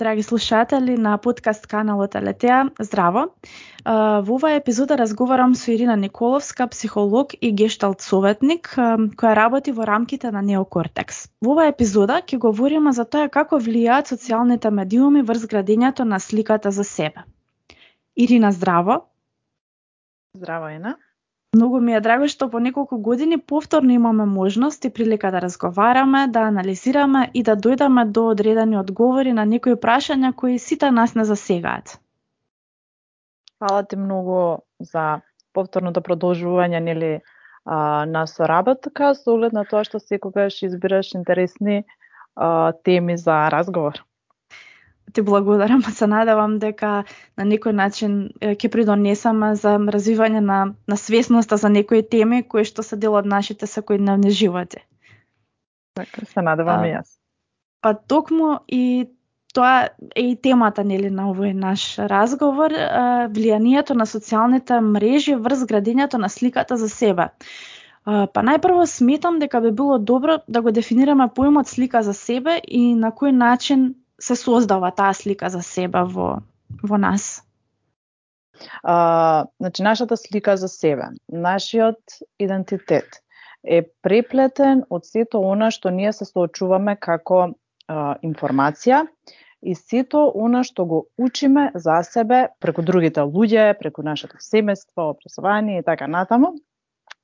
драги 0.00 0.22
слушатели 0.22 0.96
на 0.96 1.18
подкаст 1.18 1.66
каналот 1.66 2.14
Алетеа. 2.16 2.70
Здраво! 2.78 3.34
Во 3.84 4.34
оваа 4.36 4.56
епизода 4.56 4.96
разговарам 4.96 5.54
со 5.54 5.74
Ирина 5.74 5.96
Николовска, 5.96 6.66
психолог 6.68 7.34
и 7.36 7.50
гешталт 7.52 8.00
советник, 8.00 8.72
која 9.20 9.34
работи 9.36 9.74
во 9.76 9.84
рамките 9.84 10.30
на 10.32 10.40
Неокортекс. 10.40 11.28
Во 11.44 11.52
оваа 11.52 11.68
епизода 11.68 12.22
ќе 12.24 12.40
говориме 12.40 12.94
за 12.96 13.04
тоа 13.04 13.28
како 13.28 13.60
влијаат 13.60 14.08
социјалните 14.08 14.72
медиуми 14.72 15.20
врз 15.20 15.44
градењето 15.44 16.08
на 16.08 16.16
сликата 16.18 16.72
за 16.72 16.84
себе. 16.84 17.28
Ирина, 18.16 18.52
здраво! 18.56 19.04
Здраво, 20.32 20.72
Ена! 20.72 20.96
Многу 21.54 21.80
ми 21.80 21.94
е 21.98 22.00
драго 22.00 22.28
што 22.30 22.46
по 22.50 22.58
неколку 22.62 22.96
години 23.06 23.36
повторно 23.52 23.90
имаме 23.92 24.24
можност 24.24 24.84
и 24.84 24.90
прилика 24.90 25.30
да 25.34 25.40
разговараме, 25.42 26.28
да 26.28 26.44
анализираме 26.46 27.30
и 27.34 27.42
да 27.42 27.56
дојдеме 27.56 28.04
до 28.04 28.26
одредени 28.30 28.78
одговори 28.78 29.32
на 29.32 29.44
некои 29.44 29.74
прашања 29.74 30.30
кои 30.42 30.58
сите 30.58 30.90
нас 30.90 31.14
не 31.14 31.24
засегаат. 31.24 31.98
Фала 33.58 33.82
ти 33.82 33.96
многу 33.96 34.62
за 34.80 35.20
повторното 35.52 36.00
продолжување 36.00 36.80
нели 36.80 37.10
а, 37.64 38.06
на 38.06 38.26
соработка 38.26 39.14
со 39.14 39.34
оглед 39.34 39.52
на 39.52 39.64
тоа 39.64 39.82
што 39.84 39.98
секогаш 39.98 40.62
избираш 40.62 41.14
интересни 41.18 41.82
а, 42.36 42.72
теми 42.84 43.18
за 43.18 43.50
разговор 43.50 44.04
ти 45.12 45.22
благодарам, 45.22 45.82
се 45.98 46.06
надевам 46.06 46.58
дека 46.58 47.04
на 47.36 47.44
некој 47.44 47.72
начин 47.72 48.18
ќе 48.40 48.70
придонесаме 48.72 49.54
за 49.54 49.76
развивање 49.78 50.40
на, 50.40 50.60
на 50.88 50.96
свесноста 50.96 51.56
за 51.56 51.68
некои 51.68 52.02
теми 52.02 52.42
кои 52.42 52.64
што 52.64 52.82
се 52.82 52.96
дел 52.96 53.14
од 53.18 53.26
нашите 53.26 53.66
секојдневни 53.66 54.30
животи. 54.30 54.84
Така, 55.94 56.26
се 56.26 56.42
надевам 56.42 56.84
и 56.84 56.94
јас. 56.94 57.16
Па 57.80 57.94
токму 57.94 58.60
и 58.68 59.08
тоа 59.54 59.88
е 60.14 60.30
и 60.30 60.36
темата 60.36 60.84
нели 60.84 61.10
на 61.10 61.30
овој 61.32 61.52
наш 61.56 61.98
разговор, 61.98 62.74
влијанието 63.34 63.96
на 63.98 64.06
социјалните 64.06 64.80
мрежи 64.80 65.34
врз 65.34 65.66
градењето 65.66 66.18
на 66.18 66.28
сликата 66.28 66.76
за 66.76 66.88
себе. 66.88 67.30
Па 68.04 68.42
најпрво 68.46 68.86
сметам 68.86 69.38
дека 69.38 69.60
би 69.60 69.70
било 69.70 69.98
добро 69.98 70.38
да 70.48 70.62
го 70.62 70.70
дефинираме 70.70 71.28
поимот 71.34 71.68
слика 71.68 72.02
за 72.02 72.14
себе 72.14 72.60
и 72.64 72.94
на 72.94 73.10
кој 73.12 73.30
начин 73.30 73.94
се 74.20 74.36
создава 74.36 74.90
таа 74.90 75.14
слика 75.14 75.50
за 75.50 75.62
себе 75.62 76.04
во, 76.04 76.42
во 76.82 76.98
нас? 76.98 77.42
А, 78.82 79.46
значи, 79.60 79.82
нашата 79.82 80.16
слика 80.16 80.56
за 80.56 80.68
себе, 80.68 81.08
нашиот 81.28 82.00
идентитет 82.38 83.22
е 83.64 83.82
преплетен 84.02 84.84
од 84.90 85.04
сето 85.04 85.40
она 85.44 85.70
што 85.70 85.90
ние 85.90 86.12
се 86.12 86.24
соочуваме 86.24 86.96
како 86.96 87.40
а, 87.88 88.16
информација 88.24 89.06
и 89.62 89.74
сето 89.74 90.24
она 90.34 90.62
што 90.64 90.84
го 90.84 91.06
учиме 91.18 91.70
за 91.74 92.00
себе 92.02 92.48
преку 92.60 92.82
другите 92.82 93.20
луѓе, 93.20 93.76
преку 93.78 94.02
нашето 94.02 94.40
семејство, 94.40 95.10
образование 95.12 95.80
и 95.80 95.84
така 95.84 96.08
натаму. 96.08 96.56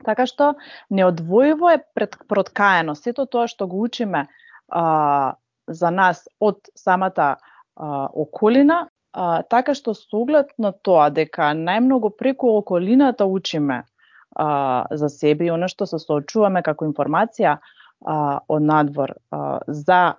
Така 0.05 0.27
што 0.27 0.55
неодвојиво 0.92 1.72
е 1.72 1.81
пред, 1.94 2.16
проткаено 2.28 2.94
сето 2.94 3.25
тоа 3.27 3.48
што 3.48 3.66
го 3.66 3.81
учиме 3.81 4.26
а, 4.69 5.37
за 5.66 5.91
нас 5.91 6.28
од 6.41 6.59
самата 6.75 7.37
а, 7.77 8.09
околина, 8.12 8.88
а, 9.12 9.43
така 9.43 9.75
што 9.75 9.94
со 9.94 10.21
оглед 10.21 10.53
на 10.59 10.72
тоа 10.72 11.10
дека 11.10 11.53
најмногу 11.56 12.12
преку 12.19 12.56
околината 12.59 13.27
учиме 13.27 13.82
а, 14.37 14.87
за 14.91 15.09
себе 15.09 15.47
и 15.47 15.50
оно 15.50 15.69
што 15.69 15.87
се 15.87 15.99
соочуваме 15.99 16.62
како 16.62 16.87
информација 16.87 17.59
а, 17.59 18.41
од 18.49 18.62
надвор 18.62 19.16
а, 19.31 19.59
за 19.69 20.16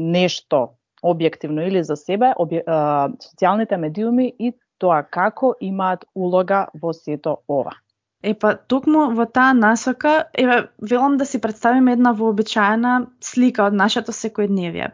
нешто 0.00 0.74
објективно 1.04 1.66
или 1.68 1.82
за 1.84 1.96
себе, 1.96 2.32
обje, 2.36 2.64
а, 2.66 3.08
социјалните 3.20 3.76
медиуми 3.76 4.32
и 4.38 4.52
тоа 4.78 5.02
како 5.02 5.54
имаат 5.60 6.04
улога 6.14 6.66
во 6.80 6.92
сето 6.92 7.38
ова. 7.48 7.76
Е 8.24 8.32
па 8.40 8.54
токму 8.72 9.10
во 9.16 9.26
таа 9.28 9.52
насока, 9.52 10.14
еве 10.32 10.68
велам 10.80 11.16
да 11.20 11.26
си 11.28 11.40
представиме 11.40 11.92
една 11.92 12.12
вообичаена 12.16 12.94
слика 13.20 13.66
од 13.68 13.76
нашето 13.76 14.14
секојдневие. 14.16 14.86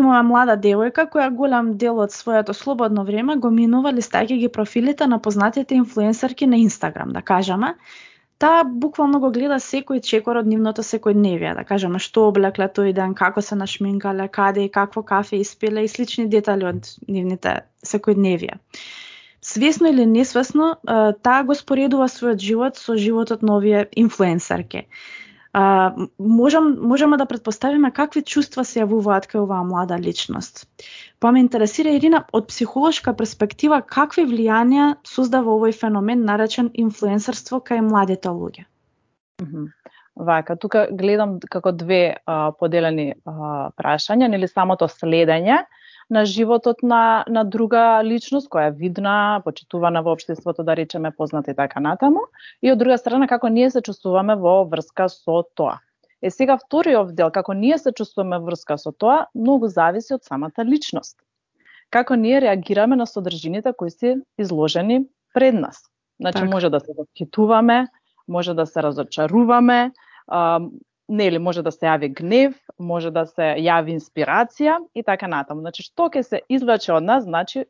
Имаме 0.00 0.22
млада 0.28 0.56
девојка 0.56 1.04
која 1.12 1.28
голем 1.40 1.74
дел 1.82 2.00
од 2.04 2.16
своето 2.16 2.54
слободно 2.54 3.04
време 3.10 3.36
го 3.36 3.50
минува 3.50 3.92
листајќи 3.98 4.40
ги 4.40 4.48
профилите 4.56 5.06
на 5.06 5.20
познатите 5.26 5.76
инфлуенсерки 5.76 6.46
на 6.46 6.56
Инстаграм, 6.56 7.12
да 7.12 7.22
кажеме. 7.22 7.74
Таа 8.38 8.64
буквално 8.64 9.20
го 9.20 9.30
гледа 9.30 9.60
секој 9.62 10.00
чекор 10.02 10.40
од 10.40 10.48
нивното 10.50 10.82
секојдневие, 10.82 11.54
да 11.54 11.68
кажеме 11.68 12.00
што 12.02 12.28
облекле 12.32 12.72
тој 12.80 12.96
ден, 12.96 13.14
како 13.14 13.44
се 13.44 13.60
нашминкале, 13.60 14.28
каде 14.28 14.64
и 14.64 14.72
какво 14.72 15.02
кафе 15.02 15.44
испиле 15.44 15.84
и 15.84 15.88
слични 15.88 16.26
детали 16.32 16.72
од 16.72 16.94
нивните 17.08 17.60
секојдневија 17.86 18.58
свесно 19.44 19.92
или 19.92 20.06
несвесно, 20.06 20.76
таа 21.22 21.44
го 21.44 21.54
споредува 21.54 22.08
својот 22.08 22.40
живот 22.40 22.80
со 22.80 22.96
животот 22.96 23.42
на 23.42 23.58
овие 23.60 23.86
инфлуенсерки. 23.92 24.88
А, 25.54 25.94
можеме 26.18 27.16
да 27.16 27.26
предпоставиме 27.26 27.92
какви 27.94 28.24
чувства 28.26 28.64
се 28.64 28.80
јавуваат 28.82 29.28
кај 29.30 29.44
оваа 29.44 29.62
млада 29.62 29.94
личност. 30.00 30.64
Па 31.20 31.30
ме 31.30 31.44
интересира, 31.44 31.92
Ирина, 31.94 32.24
од 32.32 32.48
психолошка 32.50 33.14
перспектива, 33.14 33.78
какви 33.86 34.24
влијанија 34.26 34.88
создава 35.06 35.54
овој 35.54 35.76
феномен 35.78 36.24
наречен 36.26 36.72
инфлуенсерство 36.74 37.60
кај 37.62 37.84
младите 37.86 38.34
луѓе? 38.34 38.66
Вака, 40.16 40.56
тука 40.56 40.88
гледам 40.90 41.38
како 41.38 41.70
две 41.70 42.16
а, 42.26 42.50
поделени 42.58 43.12
а, 43.24 43.70
прашања, 43.78 44.26
нели 44.34 44.50
самото 44.50 44.88
следење, 44.90 45.62
на 46.10 46.24
животот 46.24 46.82
на, 46.82 47.24
на 47.28 47.44
друга 47.44 48.02
личност 48.04 48.48
која 48.48 48.68
е 48.68 48.76
видна, 48.76 49.40
почитувана 49.44 50.02
во 50.02 50.12
општеството, 50.12 50.62
да 50.62 50.76
речеме 50.76 51.10
позната 51.10 51.50
и 51.50 51.54
така 51.54 51.80
натаму, 51.80 52.26
и 52.62 52.72
од 52.72 52.78
друга 52.78 52.98
страна 52.98 53.28
како 53.28 53.48
ние 53.48 53.70
се 53.70 53.82
чувствуваме 53.82 54.36
во 54.36 54.64
врска 54.68 55.08
со 55.08 55.42
тоа. 55.54 55.80
Е 56.22 56.30
сега 56.30 56.56
вториот 56.56 57.14
дел, 57.14 57.30
како 57.30 57.52
ние 57.52 57.78
се 57.78 57.92
чувствуваме 57.92 58.38
врска 58.44 58.78
со 58.78 58.92
тоа, 58.92 59.26
многу 59.34 59.68
зависи 59.68 60.14
од 60.14 60.24
самата 60.24 60.64
личност. 60.64 61.16
Како 61.90 62.16
ние 62.16 62.40
реагираме 62.40 62.96
на 62.96 63.06
содржините 63.06 63.72
кои 63.76 63.90
се 63.90 64.16
изложени 64.38 65.04
пред 65.34 65.54
нас. 65.54 65.82
Значи 66.20 66.38
так. 66.38 66.50
може 66.50 66.70
да 66.70 66.80
се 66.80 66.92
восхитуваме, 66.96 67.86
може 68.28 68.54
да 68.54 68.66
се 68.66 68.82
разочаруваме, 68.82 69.92
нели 71.08 71.38
може 71.38 71.62
да 71.62 71.72
се 71.72 71.86
јави 71.86 72.08
гнев, 72.14 72.54
може 72.78 73.10
да 73.10 73.26
се 73.26 73.54
јави 73.60 73.94
инспирација 73.96 74.78
и 74.94 75.02
така 75.02 75.28
натаму. 75.28 75.60
Значи 75.60 75.82
што 75.82 76.08
ќе 76.08 76.22
се 76.22 76.40
извлече 76.48 76.92
од 76.92 77.04
нас, 77.04 77.24
значи 77.24 77.64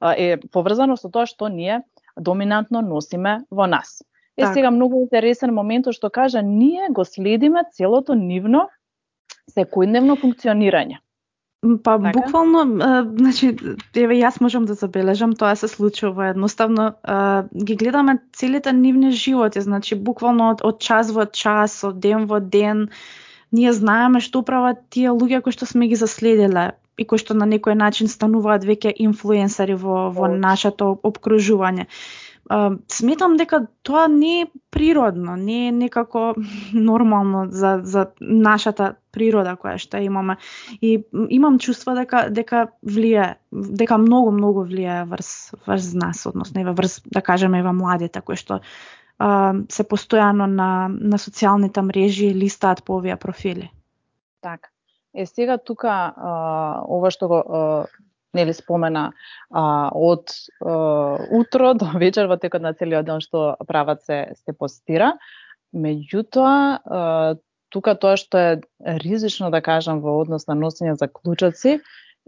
е 0.00 0.38
поврзано 0.52 0.96
со 0.96 1.10
тоа 1.10 1.26
што 1.26 1.48
ние 1.48 1.82
доминантно 2.16 2.80
носиме 2.80 3.40
во 3.50 3.66
нас. 3.66 4.02
Е 4.36 4.42
так. 4.42 4.54
сега 4.54 4.70
многу 4.70 5.00
интересен 5.02 5.54
момент 5.54 5.90
што 5.92 6.10
кажа 6.10 6.42
ние 6.42 6.88
го 6.90 7.04
следиме 7.04 7.64
целото 7.72 8.14
нивно 8.14 8.68
секојдневно 9.50 10.16
функционирање. 10.16 11.00
Па 11.60 11.98
така? 11.98 12.20
буквално, 12.20 12.60
а, 12.80 13.04
значи, 13.16 13.52
еве 13.94 14.16
јас 14.16 14.40
можам 14.40 14.64
да 14.64 14.74
забележам, 14.74 15.34
тоа 15.36 15.52
се 15.56 15.68
случува. 15.68 16.30
Едноставно, 16.32 16.94
а, 17.04 17.44
ги 17.52 17.76
гледаме 17.76 18.18
целите 18.32 18.72
нивни 18.72 19.12
животи, 19.12 19.60
значи 19.60 19.94
буквално 19.94 20.50
од, 20.50 20.64
од 20.64 20.80
час 20.80 21.12
во 21.12 21.26
час, 21.26 21.84
од 21.84 22.00
ден 22.00 22.24
во 22.24 22.40
ден, 22.40 22.88
ние 23.52 23.72
знаеме 23.76 24.24
што 24.24 24.40
прават 24.42 24.80
тие 24.88 25.12
луѓе 25.12 25.42
кои 25.44 25.52
што 25.52 25.68
сме 25.68 25.90
ги 25.90 26.00
заследиле 26.00 26.70
и 26.96 27.04
кои 27.04 27.20
што 27.20 27.36
на 27.36 27.44
некој 27.44 27.76
начин 27.76 28.08
стануваат 28.08 28.64
веќе 28.64 28.96
инфлуенсари 28.96 29.76
во, 29.76 30.08
во 30.16 30.32
нашето 30.32 30.96
обкружување 31.04 31.90
сметам 32.90 33.36
дека 33.38 33.66
тоа 33.82 34.08
не 34.08 34.40
е 34.40 34.46
природно, 34.70 35.36
не 35.36 35.68
е 35.68 35.72
некако 35.72 36.34
нормално 36.74 37.46
за, 37.50 37.80
за 37.82 38.06
нашата 38.20 38.94
природа 39.12 39.54
која 39.58 39.78
што 39.78 39.98
имаме. 40.02 40.36
И 40.82 41.04
имам 41.30 41.58
чувство 41.58 41.94
дека 41.94 42.26
дека 42.30 42.68
влија, 42.82 43.34
дека 43.52 43.98
многу 43.98 44.34
многу 44.34 44.66
влија 44.66 45.04
врз 45.06 45.54
врз 45.66 45.92
нас, 45.94 46.26
односно 46.26 46.60
еве 46.60 46.74
врз 46.74 47.00
да 47.06 47.22
кажеме 47.22 47.62
еве 47.62 47.72
младите 47.72 48.20
кои 48.20 48.36
што 48.36 48.60
а, 49.18 49.54
се 49.70 49.86
постојано 49.86 50.46
на 50.46 50.88
на 50.90 51.18
социјалните 51.18 51.82
мрежи 51.86 52.34
листаат 52.34 52.84
по 52.84 52.98
овие 52.98 53.16
профили. 53.16 53.70
Така. 54.42 54.70
Е 55.14 55.26
сега 55.26 55.58
тука 55.58 56.14
а, 56.16 56.82
ова 56.86 57.10
што 57.10 57.28
го 57.28 57.38
а, 57.38 57.86
нели 58.34 58.54
спомена 58.54 59.10
а, 59.50 59.90
од 59.94 60.32
а, 60.60 61.18
утро 61.30 61.74
до 61.74 61.90
вечер 62.02 62.30
во 62.30 62.38
текот 62.40 62.62
на 62.62 62.74
целиот 62.74 63.06
ден 63.06 63.20
што 63.24 63.54
прават 63.68 64.04
се 64.06 64.32
се 64.44 64.52
постира. 64.56 65.14
Меѓутоа, 65.74 66.54
а, 66.82 67.36
тука 67.70 67.94
тоа 67.94 68.16
што 68.18 68.38
е 68.38 68.52
ризично 69.02 69.50
да 69.50 69.62
кажам 69.62 70.02
во 70.02 70.18
однос 70.20 70.48
на 70.50 70.58
носење 70.58 70.96
за 70.98 71.08
клучаци 71.08 71.78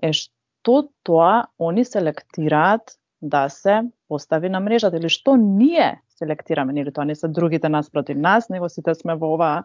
е 0.03 0.13
што 0.13 0.89
тоа 1.03 1.49
они 1.59 1.85
селектираат 1.85 2.97
да 3.23 3.49
се 3.49 3.83
постави 4.09 4.49
на 4.49 4.61
мрежата 4.61 4.97
или 4.99 5.09
што 5.09 5.37
ние 5.37 6.01
селектираме, 6.23 6.73
нели 6.73 6.93
тоа 6.95 7.05
не 7.05 7.15
се 7.19 7.29
другите 7.29 7.69
нас 7.69 7.91
против 7.91 8.17
нас, 8.17 8.49
него 8.49 8.69
сите 8.69 8.95
сме 8.95 9.17
во 9.19 9.35
оваа 9.35 9.63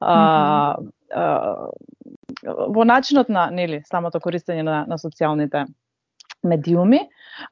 а, 0.00 0.76
а, 1.14 1.68
во 2.44 2.84
начинот 2.84 3.28
на 3.28 3.50
нели 3.50 3.82
самото 3.86 4.20
користење 4.20 4.66
на, 4.66 4.82
на 4.90 4.98
социјалните 4.98 5.66
медиуми, 6.42 7.00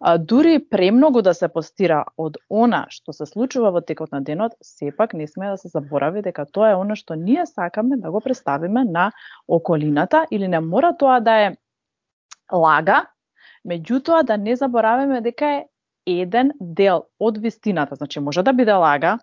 а, 0.00 0.16
дури 0.18 0.58
премногу 0.70 1.22
да 1.22 1.34
се 1.34 1.48
постира 1.52 2.04
од 2.16 2.38
она 2.48 2.86
што 2.90 3.12
се 3.12 3.26
случува 3.26 3.70
во 3.74 3.82
текот 3.84 4.12
на 4.12 4.20
денот, 4.24 4.56
сепак 4.64 5.14
не 5.14 5.28
сме 5.28 5.50
да 5.52 5.56
се 5.60 5.68
заборави 5.68 6.22
дека 6.22 6.46
тоа 6.46 6.72
е 6.72 6.80
она 6.80 6.96
што 6.96 7.14
ние 7.14 7.46
сакаме 7.46 7.96
да 7.96 8.10
го 8.10 8.20
представиме 8.20 8.84
на 8.84 9.10
околината 9.48 10.26
или 10.30 10.48
не 10.48 10.60
мора 10.60 10.94
тоа 10.98 11.20
да 11.20 11.38
е 11.46 11.56
лага, 12.52 13.04
меѓутоа 13.68 14.24
да 14.24 14.38
не 14.38 14.56
забораваме 14.56 15.20
дека 15.20 15.46
е 15.58 15.66
еден 16.08 16.52
дел 16.60 17.04
од 17.20 17.38
вистината. 17.38 17.94
Значи 17.94 18.20
може 18.20 18.42
да 18.42 18.52
биде 18.52 18.72
лага, 18.72 19.18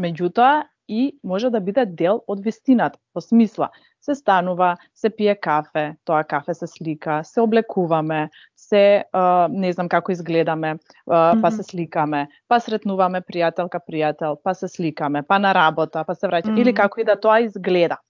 меѓутоа 0.00 0.64
и 0.88 1.18
може 1.22 1.50
да 1.50 1.60
биде 1.60 1.84
дел 1.86 2.22
од 2.26 2.40
вистината. 2.42 2.98
Во 3.14 3.20
смисла, 3.22 3.68
се 4.00 4.14
станува, 4.14 4.74
се 4.94 5.10
пие 5.10 5.36
кафе, 5.36 5.94
тоа 6.04 6.24
кафе 6.24 6.54
се 6.54 6.66
слика, 6.66 7.20
се 7.24 7.40
облекуваме, 7.40 8.30
се 8.56 9.04
а, 9.12 9.48
не 9.52 9.72
знам 9.72 9.88
како 9.88 10.12
изгледаме, 10.12 10.76
а, 11.06 11.36
па 11.42 11.50
се 11.54 11.62
сликаме, 11.62 12.26
па 12.48 12.58
сретнуваме 12.60 13.20
пријателка 13.22 13.82
пријател, 13.86 14.38
па 14.42 14.54
се 14.54 14.68
сликаме, 14.68 15.22
па 15.22 15.38
на 15.38 15.54
работа, 15.54 16.04
па 16.06 16.14
се 16.14 16.26
враќаме 16.26 16.50
mm 16.50 16.56
-hmm. 16.56 16.60
или 16.60 16.74
како 16.74 17.00
и 17.00 17.04
да 17.04 17.20
тоа 17.20 17.40
изгледа. 17.40 18.00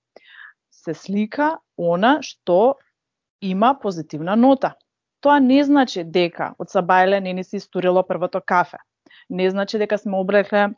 Се 0.71 0.95
слика 0.95 1.59
она 1.77 2.19
што 2.23 2.77
има 3.41 3.79
позитивна 3.83 4.37
нота. 4.37 4.75
Тоа 5.21 5.39
не 5.41 5.63
значи 5.65 6.05
дека 6.05 6.55
од 6.59 6.73
Сабајле 6.73 7.21
не 7.21 7.33
ни 7.33 7.45
се 7.45 7.61
истурило 7.61 8.03
првото 8.03 8.41
кафе. 8.41 8.79
Не 9.29 9.51
значи 9.51 9.79
дека 9.79 9.99
сме 9.99 10.17
облекле 10.17 10.71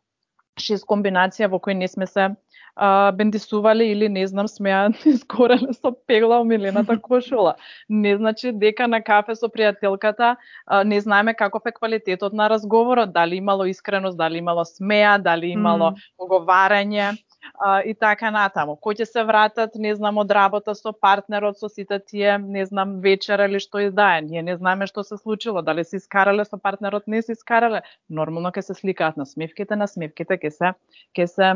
шест 0.60 0.84
комбинација 0.88 1.48
во 1.48 1.60
кои 1.62 1.74
не 1.74 1.88
сме 1.88 2.06
се 2.06 2.28
а, 2.76 3.12
бендисували 3.12 3.86
или 3.92 4.08
не 4.08 4.26
знам 4.26 4.48
смеа 4.48 4.90
изгореле 5.06 5.72
со 5.72 5.92
пегла 6.06 6.40
омилената 6.40 6.98
кошула. 7.00 7.54
Не 7.88 8.16
значи 8.16 8.52
дека 8.52 8.88
на 8.88 9.02
кафе 9.02 9.36
со 9.36 9.48
пријателката 9.48 10.36
а, 10.66 10.84
не 10.84 11.00
знаеме 11.00 11.34
каков 11.34 11.66
е 11.66 11.72
квалитетот 11.72 12.32
на 12.32 12.50
разговорот, 12.50 13.12
дали 13.12 13.36
имало 13.36 13.64
искреност, 13.64 14.18
дали 14.18 14.38
имало 14.38 14.64
смеа, 14.64 15.18
дали 15.18 15.46
имало 15.46 15.92
mm. 15.92 15.96
оговарање 16.18 17.12
а, 17.54 17.82
и 17.82 17.94
така 17.94 18.30
натаму. 18.30 18.76
Кој 18.76 19.02
ќе 19.02 19.06
се 19.06 19.24
вратат, 19.24 19.74
не 19.74 19.94
знам, 19.94 20.18
од 20.22 20.30
работа 20.30 20.74
со 20.74 20.92
партнерот, 20.92 21.58
со 21.58 21.68
сите 21.68 21.98
тие, 21.98 22.38
не 22.38 22.64
знам, 22.66 23.00
вечера 23.00 23.46
или 23.50 23.60
што 23.62 23.82
издае. 23.82 24.22
Ние 24.22 24.42
не 24.42 24.56
знаеме 24.56 24.86
што 24.86 25.04
се 25.04 25.16
случило, 25.16 25.62
дали 25.62 25.84
се 25.84 25.96
искарале 25.96 26.44
со 26.44 26.58
партнерот, 26.58 27.06
не 27.06 27.22
се 27.22 27.32
искарале. 27.32 27.82
Нормално 28.08 28.52
ќе 28.52 28.62
се 28.62 28.74
сликаат 28.74 29.16
на 29.16 29.26
смевките, 29.26 29.76
на 29.76 29.86
смевките 29.86 30.38
ќе 30.38 30.50
се 30.50 30.74
ќе 31.16 31.26
се 31.26 31.48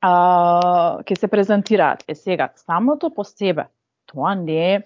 а, 0.00 0.12
ќе 1.04 1.18
се 1.18 1.28
презентираат. 1.28 2.04
Е 2.08 2.14
сега, 2.14 2.52
самото 2.56 3.10
по 3.14 3.24
себе, 3.24 3.68
тоа 4.06 4.34
не 4.34 4.74
е 4.74 4.82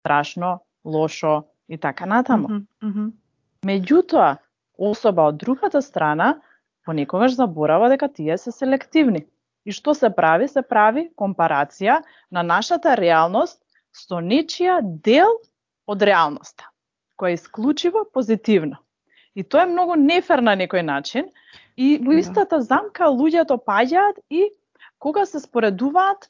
страшно, 0.00 0.60
лошо 0.84 1.44
и 1.68 1.78
така 1.78 2.06
натаму. 2.06 2.48
Mm 2.48 2.66
-hmm. 2.82 3.12
Меѓутоа, 3.66 4.36
особа 4.78 5.22
од 5.22 5.36
другата 5.36 5.82
страна, 5.82 6.40
понекогаш 6.84 7.34
заборава 7.34 7.88
дека 7.88 8.08
тие 8.08 8.38
се 8.38 8.52
селективни. 8.52 9.26
И 9.64 9.72
што 9.72 9.94
се 9.94 10.10
прави? 10.10 10.48
Се 10.48 10.62
прави 10.62 11.08
компарација 11.16 12.02
на 12.30 12.42
нашата 12.42 12.96
реалност 12.96 13.60
со 13.92 14.20
нечија 14.22 14.80
дел 14.82 15.40
од 15.86 16.02
реалноста, 16.02 16.68
која 17.18 17.34
е 17.34 17.40
исклучиво 17.40 18.04
позитивна. 18.12 18.78
И 19.34 19.44
тоа 19.44 19.64
е 19.64 19.72
многу 19.72 19.94
нефер 19.94 20.42
на 20.42 20.56
некој 20.56 20.82
начин, 20.82 21.28
И 21.78 21.98
во 22.02 22.12
да. 22.12 22.18
истата 22.18 22.58
замка 22.60 23.06
луѓето 23.14 23.60
паѓаат 23.62 24.18
и 24.34 24.48
кога 24.98 25.22
се 25.30 25.38
споредуваат 25.38 26.26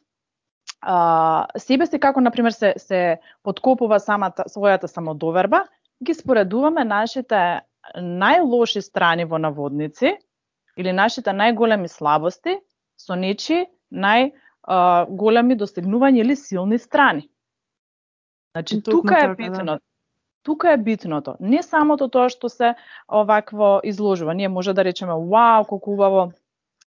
а, 0.82 1.48
себе 1.56 1.86
си 1.88 1.98
како 1.98 2.20
на 2.20 2.30
пример 2.30 2.52
се 2.52 2.74
се 2.76 3.00
подкопува 3.42 3.98
самата 3.98 4.44
својата 4.52 4.86
самодоверба, 4.92 5.64
ги 6.04 6.14
споредуваме 6.14 6.84
нашите 6.84 7.64
најлоши 7.96 8.84
страни 8.84 9.24
во 9.24 9.40
наводници 9.40 10.18
или 10.76 10.92
нашите 10.92 11.32
најголеми 11.32 11.88
слабости 11.88 12.58
со 12.98 13.16
нечи 13.16 13.66
најголеми 13.92 15.56
достигнувања 15.56 16.24
или 16.24 16.36
силни 16.36 16.78
страни. 16.78 17.28
Значи, 18.52 18.82
тука 18.82 19.18
е 19.24 19.36
питно. 19.36 19.64
Да 19.64 19.78
тука 20.48 20.72
е 20.72 20.76
битното. 20.76 21.34
Не 21.40 21.62
самото 21.62 22.08
тоа 22.08 22.30
што 22.32 22.48
се 22.48 22.72
овакво 23.04 23.80
изложува. 23.84 24.34
Ние 24.34 24.48
може 24.48 24.72
да 24.72 24.84
речеме, 24.84 25.12
вау, 25.12 25.64
колку 25.68 25.92
убаво 25.92 26.32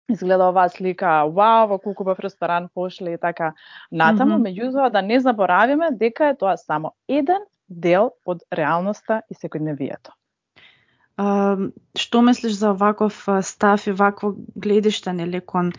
изгледа 0.09 0.47
оваа 0.49 0.69
слика, 0.69 1.25
вау, 1.27 1.67
во 1.67 1.79
колку 1.79 2.03
убав 2.03 2.19
ресторан 2.23 2.69
пошли 2.73 3.13
и 3.13 3.17
така 3.17 3.53
натаму, 3.91 4.37
mm 4.37 4.39
-hmm. 4.39 4.47
меѓутоа 4.47 4.91
да 4.91 5.01
не 5.01 5.19
заборавиме 5.19 5.91
дека 5.91 6.29
е 6.29 6.37
тоа 6.37 6.57
само 6.57 6.93
еден 7.07 7.43
дел 7.67 8.11
од 8.25 8.39
реалноста 8.53 9.21
и 9.29 9.35
секојдневието. 9.35 10.15
Што 11.19 12.21
мислиш 12.21 12.53
за 12.55 12.73
ваков 12.73 13.25
став 13.43 13.87
и 13.87 13.91
вакво 13.91 14.35
гледиште 14.55 15.13
нели 15.13 15.41
кон 15.41 15.73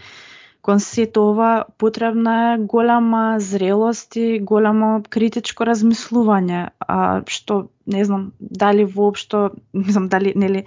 кон 0.62 0.80
сето 0.80 1.30
ова 1.30 1.64
потребна 1.78 2.54
е 2.54 2.58
голема 2.58 3.40
зрелост 3.40 4.16
и 4.16 4.40
големо 4.40 5.02
критичко 5.08 5.64
размислување, 5.64 6.70
а 6.80 7.22
што 7.26 7.70
не 7.86 8.04
знам 8.04 8.32
дали 8.40 8.84
воопшто, 8.84 9.50
не 9.72 9.92
знам 9.92 10.08
дали 10.08 10.34
нели 10.36 10.66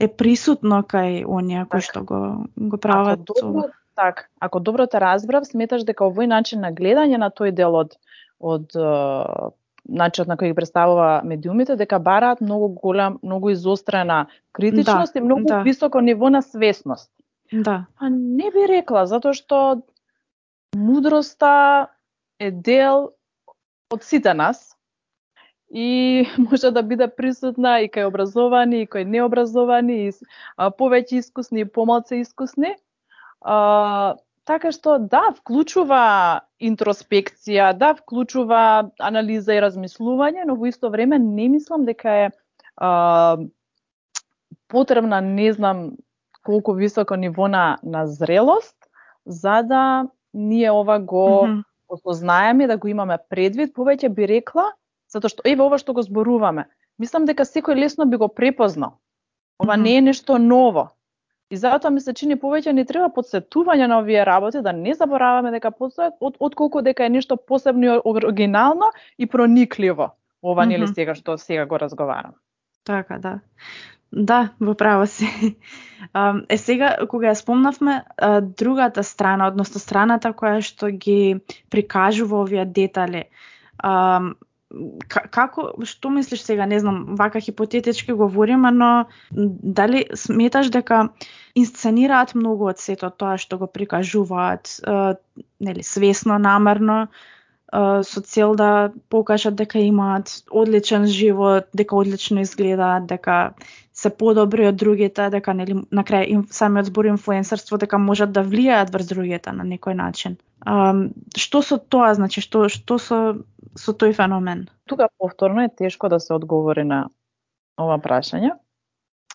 е 0.00 0.08
присутно 0.08 0.82
кај 0.82 1.22
оние 1.26 1.66
кои 1.70 1.80
што 1.80 2.02
го 2.02 2.20
го 2.56 2.78
прават. 2.78 3.20
Ако 3.22 3.38
добро, 3.40 3.68
так, 3.94 4.30
ако 4.40 4.60
добро 4.60 4.86
те 4.86 5.00
разбрав, 5.00 5.46
сметаш 5.46 5.84
дека 5.84 6.08
овој 6.08 6.26
начин 6.26 6.66
на 6.66 6.72
гледање 6.72 7.18
на 7.20 7.30
тој 7.30 7.54
дел 7.54 7.76
од 7.76 7.94
од 8.40 8.72
начинот 9.90 10.28
на 10.30 10.36
кој 10.38 10.52
ги 10.52 10.56
представува 10.56 11.20
медиумите, 11.26 11.76
дека 11.76 11.98
бараат 11.98 12.40
многу 12.40 12.68
голем, 12.68 13.18
многу 13.22 13.50
изострена 13.50 14.26
критичност 14.52 15.12
да, 15.14 15.18
и 15.18 15.22
многу 15.22 15.44
да. 15.44 15.62
високо 15.62 16.00
ниво 16.00 16.30
на 16.30 16.42
свесност. 16.42 17.10
Да. 17.52 17.86
А 17.98 18.08
не 18.10 18.50
би 18.54 18.66
рекла, 18.68 19.06
затоа 19.06 19.34
што 19.34 19.82
мудроста 20.76 21.90
е 22.38 22.50
дел 22.50 23.10
од 23.90 24.06
сите 24.06 24.34
нас 24.34 24.76
и 25.70 26.26
може 26.38 26.70
да 26.70 26.82
биде 26.82 27.08
присутна 27.08 27.80
и 27.82 27.90
кај 27.90 28.06
образовани, 28.06 28.82
и 28.82 28.90
кај 28.90 29.04
необразовани, 29.04 30.08
и 30.08 30.12
повеќе 30.58 31.22
искусни 31.24 31.66
и 31.66 31.68
помалце 31.68 32.22
искусни. 32.22 32.74
А, 33.40 34.14
така 34.50 34.72
што 34.74 34.98
да, 34.98 35.30
вклучува 35.36 36.42
интроспекција, 36.58 37.70
да, 37.78 37.92
вклучува 37.94 38.90
анализа 38.98 39.54
и 39.54 39.62
размислување, 39.62 40.42
но 40.48 40.56
во 40.58 40.66
исто 40.66 40.90
време 40.90 41.20
не 41.22 41.46
мислам 41.52 41.86
дека 41.86 42.14
е 42.24 42.30
а, 42.74 43.38
потребна, 44.66 45.20
не 45.22 45.52
знам, 45.54 45.92
колку 46.42 46.74
високо 46.74 47.14
ниво 47.14 47.46
на, 47.48 47.78
на 47.82 48.06
зрелост, 48.06 48.76
за 49.26 49.62
да 49.62 50.08
ние 50.34 50.70
ова 50.70 50.98
го 50.98 51.46
mm 51.46 51.50
-hmm. 51.50 51.62
осознаеме, 51.88 52.66
да 52.66 52.76
го 52.76 52.88
имаме 52.88 53.18
предвид, 53.28 53.74
повеќе 53.76 54.08
би 54.08 54.26
рекла, 54.26 54.72
затоа 55.08 55.30
што 55.30 55.42
еве 55.44 55.62
ова 55.62 55.78
што 55.78 55.92
го 55.92 56.02
зборуваме, 56.02 56.66
мислам 56.98 57.24
дека 57.24 57.44
секој 57.44 57.78
лесно 57.78 58.06
би 58.06 58.16
го 58.16 58.28
препознал. 58.28 58.98
Ова 59.58 59.76
mm 59.76 59.78
-hmm. 59.78 59.82
не 59.82 59.96
е 59.96 60.00
нешто 60.00 60.38
ново. 60.38 60.90
И 61.50 61.56
затоа 61.56 61.90
ми 61.90 62.00
се 62.00 62.14
чини 62.14 62.36
повеќе 62.38 62.72
ни 62.72 62.84
треба 62.86 63.08
подсетување 63.14 63.88
на 63.90 63.98
овие 63.98 64.22
работи, 64.26 64.62
да 64.62 64.72
не 64.72 64.94
забораваме 64.94 65.50
дека 65.50 65.72
постојат, 65.74 66.14
од, 66.20 66.36
отколку 66.38 66.82
дека 66.82 67.04
е 67.04 67.10
нешто 67.10 67.36
посебно 67.36 67.86
и 67.86 68.00
оригинално 68.04 68.92
и 69.18 69.26
проникливо. 69.26 70.12
Ова 70.42 70.62
mm 70.62 70.66
-hmm. 70.66 70.68
нели 70.68 70.86
сега 70.86 71.14
што 71.14 71.38
сега 71.38 71.66
го 71.66 71.78
разговарам. 71.78 72.32
Така, 72.84 73.18
да. 73.18 73.40
Да, 74.12 74.48
во 74.60 74.74
право 74.74 75.06
си. 75.06 75.26
Е 76.48 76.56
сега, 76.58 76.96
кога 77.08 77.28
ја 77.28 77.34
спомнавме, 77.34 78.04
другата 78.40 79.02
страна, 79.02 79.46
односно 79.48 79.80
страната 79.80 80.32
која 80.32 80.60
што 80.60 80.88
ги 80.90 81.40
прикажува 81.70 82.40
овие 82.40 82.64
детали, 82.64 83.24
како, 85.08 85.64
што 85.86 86.10
мислиш 86.14 86.44
сега, 86.46 86.66
не 86.66 86.78
знам, 86.80 87.16
вака 87.18 87.40
хипотетички 87.40 88.12
говориме, 88.12 88.70
но 88.70 89.06
дали 89.30 90.04
сметаш 90.14 90.70
дека 90.70 91.08
инсценираат 91.58 92.34
многу 92.38 92.70
од 92.70 92.78
сето 92.78 93.10
тоа 93.10 93.36
што 93.38 93.58
го 93.58 93.66
прикажуваат, 93.66 94.78
нели, 95.60 95.82
свесно, 95.82 96.38
намерно, 96.38 97.08
со 97.70 98.20
цел 98.20 98.54
да 98.58 98.92
покажат 99.10 99.54
дека 99.54 99.78
имаат 99.78 100.42
одличен 100.50 101.06
живот, 101.06 101.66
дека 101.74 101.96
одлично 101.96 102.42
изгледаат, 102.42 103.06
дека 103.06 103.54
се 103.92 104.10
подобри 104.10 104.66
од 104.66 104.76
другите, 104.76 105.30
дека 105.30 105.54
нели 105.54 105.82
на 105.90 106.02
крај 106.06 106.30
им, 106.34 106.46
самиот 106.50 106.90
збор 106.90 107.10
инфлуенсерство 107.10 107.78
дека 107.78 107.98
можат 107.98 108.32
да 108.32 108.42
влијаат 108.42 108.90
врз 108.90 109.10
другите 109.14 109.52
на 109.52 109.66
некој 109.66 109.94
начин. 109.94 110.38
А, 110.66 110.94
што 111.36 111.62
со 111.62 111.78
тоа, 111.78 112.12
значи 112.14 112.42
што 112.44 112.68
што 112.68 112.98
со 112.98 113.20
со 113.78 113.92
тој 113.92 114.12
феномен? 114.16 114.68
Тука 114.88 115.08
повторно 115.18 115.64
е 115.64 115.70
тешко 115.70 116.08
да 116.08 116.20
се 116.20 116.34
одговори 116.34 116.84
на 116.84 117.08
ова 117.78 117.98
прашање. 117.98 118.56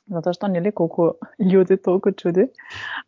затоа 0.05 0.35
што 0.37 0.47
нели 0.47 0.69
колку 0.71 1.15
луѓе 1.41 1.81
толку 1.81 2.11
чуди, 2.13 2.51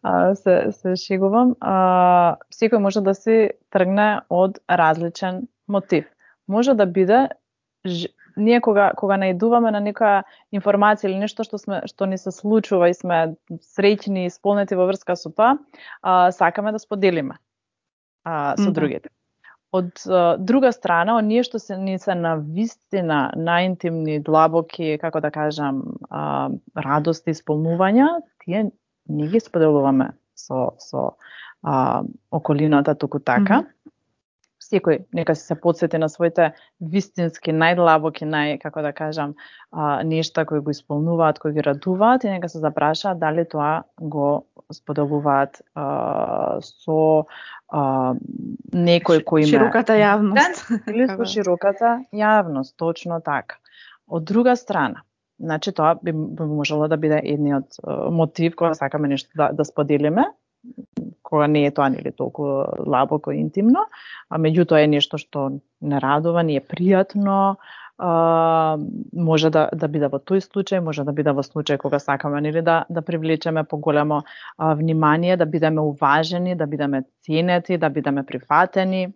а, 0.01 0.33
се, 0.35 0.71
се 0.73 0.95
шегувам, 0.97 1.53
а, 1.61 2.37
секој 2.49 2.81
може 2.81 3.03
да 3.05 3.13
се 3.13 3.53
тргне 3.69 4.21
од 4.29 4.57
различен 4.67 5.47
мотив. 5.67 6.07
Може 6.47 6.73
да 6.73 6.85
биде 6.85 7.29
ние 8.37 8.61
кога 8.61 8.91
кога 8.97 9.17
наидуваме 9.17 9.71
на 9.71 9.81
некоја 9.81 10.23
информација 10.53 11.09
или 11.09 11.19
нешто 11.21 11.43
што 11.43 11.57
сме 11.61 11.81
што 11.85 12.05
ни 12.05 12.17
се 12.17 12.31
случува 12.31 12.89
и 12.89 12.97
сме 12.97 13.35
среќни 13.77 14.25
и 14.25 14.31
исполнети 14.33 14.75
во 14.75 14.87
врска 14.89 15.15
со 15.15 15.29
тоа, 15.29 15.57
а, 16.01 16.31
сакаме 16.31 16.71
да 16.71 16.79
споделиме 16.79 17.37
а, 18.27 18.55
со 18.57 18.61
mm 18.61 18.67
-hmm. 18.67 18.73
другите. 18.73 19.09
Од 19.71 19.91
а, 20.09 20.37
друга 20.39 20.71
страна, 20.71 21.17
оние 21.17 21.43
што 21.43 21.59
се 21.59 21.77
ни 21.77 21.99
се 21.99 22.15
на 22.15 22.35
вистина 22.35 23.31
наинтимни, 23.35 24.19
длабоки, 24.19 24.97
како 25.01 25.21
да 25.21 25.31
кажам, 25.31 25.83
а, 26.09 26.49
радости, 26.75 27.31
исполнувања, 27.31 28.07
тие 28.45 28.71
не 29.09 29.27
ги 29.27 29.39
споделуваме 29.39 30.11
со 30.35 30.71
со 30.77 31.11
а, 31.63 32.03
околината 32.31 32.95
туку 32.95 33.19
така. 33.19 33.53
Mm 33.53 33.63
-hmm 33.63 33.77
секој 34.67 35.05
нека 35.13 35.35
се 35.35 35.55
подсети 35.55 35.97
на 35.97 36.09
своите 36.09 36.51
вистински 36.81 37.53
најдлабоки, 37.55 38.27
нај 38.27 38.59
како 38.61 38.81
да 38.81 38.91
кажам, 38.93 39.35
а, 39.71 40.03
нешта 40.03 40.45
кои 40.45 40.59
го 40.59 40.73
исполнуваат, 40.75 41.39
кои 41.39 41.53
ги 41.53 41.63
радуваат 41.63 42.23
и 42.23 42.33
нека 42.33 42.49
се 42.49 42.59
запрашаат 42.59 43.19
дали 43.19 43.47
тоа 43.47 43.83
го 44.01 44.46
споделуваат 44.73 45.61
а, 45.75 46.59
со 46.63 47.25
а, 47.69 48.15
некој 48.73 49.23
кој 49.27 49.45
има 49.45 49.51
широката 49.53 49.97
јавност 49.99 50.63
или 50.91 51.07
со 51.07 51.27
широката 51.27 51.93
јавност, 52.15 52.75
точно 52.79 53.21
така. 53.23 53.61
Од 54.07 54.27
друга 54.27 54.55
страна, 54.55 55.03
значи 55.39 55.71
тоа 55.71 55.95
би, 56.01 56.13
би 56.13 56.49
можело 56.49 56.87
да 56.87 56.97
биде 56.97 57.21
едниот 57.23 57.79
мотив 58.11 58.55
кога 58.55 58.73
сакаме 58.73 59.07
нешто 59.07 59.29
да, 59.35 59.51
да 59.53 59.65
споделиме, 59.65 60.25
кога 61.23 61.47
не 61.47 61.65
е 61.65 61.71
тоа 61.71 61.89
нели 61.89 62.11
толку 62.11 62.43
лабоко 62.87 63.31
интимно, 63.31 63.87
а 64.29 64.39
меѓутоа 64.39 64.83
е 64.83 64.93
нешто 64.95 65.19
што 65.19 65.49
не 65.81 65.99
радува, 65.99 66.43
не 66.43 66.59
е 66.59 66.63
пријатно, 66.63 67.57
а, 67.97 68.77
може 69.13 69.49
да, 69.49 69.69
да 69.73 69.87
биде 69.87 70.07
во 70.07 70.19
тој 70.19 70.41
случај, 70.45 70.81
може 70.85 71.03
да 71.03 71.11
биде 71.11 71.33
во 71.33 71.43
случај 71.45 71.77
кога 71.81 71.99
сакаме 71.99 72.41
нели 72.41 72.61
да 72.61 72.85
да 72.89 73.01
привлечеме 73.01 73.63
поголемо 73.63 74.23
а, 74.57 74.73
внимание, 74.75 75.37
да 75.37 75.45
бидеме 75.45 75.81
уважени, 75.81 76.55
да 76.55 76.67
бидеме 76.67 77.03
ценети, 77.25 77.77
да 77.77 77.89
бидеме 77.89 78.23
прифатени. 78.25 79.07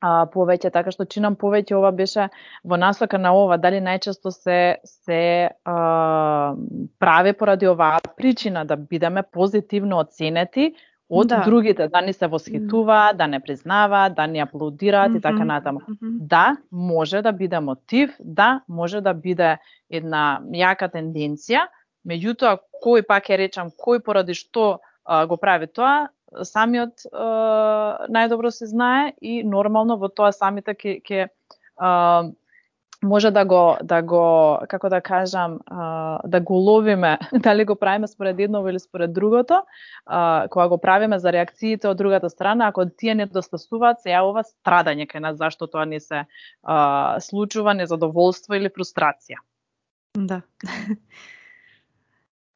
А, 0.00 0.26
повеќе, 0.30 0.70
така 0.70 0.92
што 0.94 1.04
чинам 1.10 1.34
повеќе 1.36 1.74
ова 1.74 1.90
беше 1.92 2.28
во 2.64 2.76
насока 2.78 3.18
на 3.18 3.32
ова, 3.34 3.56
дали 3.58 3.80
најчесто 3.82 4.30
се 4.30 4.78
се 4.84 5.50
а, 5.64 6.54
прави 6.98 7.32
поради 7.32 7.66
оваа 7.66 7.98
причина 8.16 8.64
да 8.64 8.76
бидеме 8.76 9.22
позитивно 9.22 9.98
оценети 9.98 10.72
од 11.10 11.28
да. 11.28 11.42
другите, 11.44 11.88
да 11.88 12.00
ни 12.00 12.12
се 12.12 12.26
восхитуваат, 12.26 13.16
да 13.16 13.26
не 13.26 13.40
признаваат, 13.40 14.14
да 14.14 14.26
ни 14.26 14.40
аплодираат 14.40 15.10
mm 15.10 15.14
-hmm. 15.14 15.18
и 15.18 15.22
така 15.22 15.44
натаму. 15.44 15.80
Mm 15.80 15.94
-hmm. 15.94 16.16
Да, 16.20 16.56
може 16.72 17.22
да 17.22 17.32
биде 17.32 17.60
мотив, 17.60 18.16
да, 18.20 18.60
може 18.68 19.00
да 19.00 19.14
биде 19.14 19.56
една 19.90 20.40
јака 20.42 20.92
тенденција, 20.92 21.66
меѓутоа 22.06 22.58
кој 22.84 23.06
пак 23.06 23.30
е 23.30 23.36
речам, 23.36 23.70
кој 23.70 24.00
поради 24.00 24.34
што 24.34 24.78
а, 25.04 25.26
го 25.26 25.36
прави 25.36 25.66
тоа, 25.66 26.08
самиот 26.42 26.92
а, 27.12 28.06
најдобро 28.08 28.50
се 28.50 28.66
знае 28.66 29.12
и 29.20 29.42
нормално 29.44 29.96
во 29.96 30.08
тоа 30.08 30.32
самите 30.32 30.74
ќе 30.74 31.00
ќе 31.02 31.28
може 33.02 33.30
да 33.30 33.44
го 33.44 33.76
да 33.82 34.02
го 34.02 34.58
како 34.68 34.88
да 34.88 35.00
кажам 35.00 35.58
да 36.24 36.40
го 36.40 36.54
ловиме 36.54 37.18
дали 37.32 37.64
го 37.64 37.76
правиме 37.76 38.06
според 38.06 38.40
едно 38.40 38.68
или 38.68 38.78
според 38.78 39.12
другото 39.12 39.62
кога 40.50 40.68
го 40.68 40.78
правиме 40.78 41.18
за 41.18 41.32
реакциите 41.32 41.88
од 41.88 41.96
другата 41.96 42.30
страна 42.30 42.68
ако 42.68 42.86
тие 42.90 43.14
не 43.14 43.26
достасуваат 43.26 44.02
се 44.02 44.10
јавува 44.10 44.42
страдање 44.42 45.06
кај 45.06 45.20
нас 45.20 45.36
зашто 45.38 45.66
тоа 45.66 45.84
не 45.84 46.00
се 46.00 46.24
случува 47.20 47.74
незадоволство 47.74 48.54
или 48.54 48.68
фрустрација. 48.68 49.38
Да. 50.18 50.42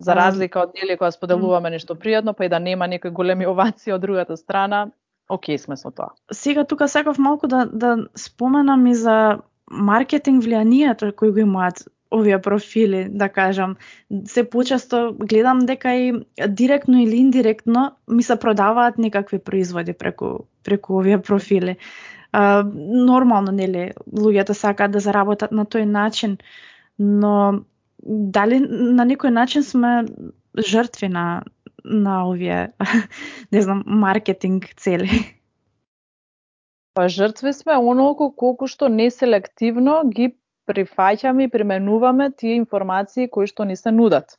За 0.02 0.14
разлика 0.18 0.60
од 0.66 0.74
нели 0.74 0.96
кога 0.98 1.12
споделуваме 1.14 1.70
нешто 1.70 1.94
пријатно 1.94 2.34
па 2.34 2.44
и 2.44 2.48
да 2.48 2.58
нема 2.58 2.88
некои 2.90 3.10
големи 3.10 3.46
овации 3.46 3.92
од 3.94 4.02
другата 4.02 4.36
страна 4.36 4.90
окей 5.28 5.58
сме 5.58 5.76
со 5.76 5.90
тоа. 5.90 6.10
Сега 6.32 6.64
тука 6.64 6.88
сакав 6.88 7.18
малку 7.18 7.46
да 7.46 7.66
да 7.66 7.96
споменам 8.16 8.86
и 8.86 8.94
за 8.94 9.38
маркетинг 9.72 10.44
влијанието 10.44 11.10
кој 11.16 11.32
го 11.32 11.44
имаат 11.46 11.84
овие 12.12 12.38
профили, 12.42 13.06
да 13.10 13.28
кажам. 13.28 13.76
Се 14.28 14.44
почесто 14.50 15.16
гледам 15.18 15.64
дека 15.66 15.94
и 15.94 16.12
директно 16.48 17.00
или 17.00 17.16
индиректно 17.16 17.92
ми 18.08 18.22
се 18.22 18.36
продаваат 18.36 18.98
некакви 18.98 19.38
производи 19.38 19.92
преку 19.92 20.44
преку 20.64 20.98
овие 20.98 21.22
профили. 21.22 21.76
А, 22.32 22.64
нормално, 23.06 23.52
нели, 23.52 23.92
луѓето 24.12 24.52
сакаат 24.52 24.92
да 24.92 25.00
заработат 25.00 25.52
на 25.52 25.64
тој 25.64 25.84
начин, 25.84 26.38
но 26.98 27.64
дали 28.02 28.60
на 28.60 29.04
некој 29.04 29.30
начин 29.30 29.62
сме 29.62 30.04
жртви 30.58 31.08
на 31.08 31.42
на 31.84 32.28
овие, 32.28 32.72
не 33.52 33.62
знам, 33.62 33.82
маркетинг 33.86 34.74
цели? 34.76 35.10
Па 36.94 37.08
жртви 37.08 37.52
сме 37.56 37.76
онолку 37.78 38.30
колку 38.30 38.68
што 38.68 38.88
неселективно 38.92 40.02
ги 40.04 40.32
прифаќаме 40.68 41.46
и 41.48 41.52
применуваме 41.52 42.28
тие 42.30 42.58
информации 42.60 43.28
кои 43.28 43.48
што 43.48 43.64
ни 43.64 43.76
се 43.76 43.92
нудат. 43.94 44.36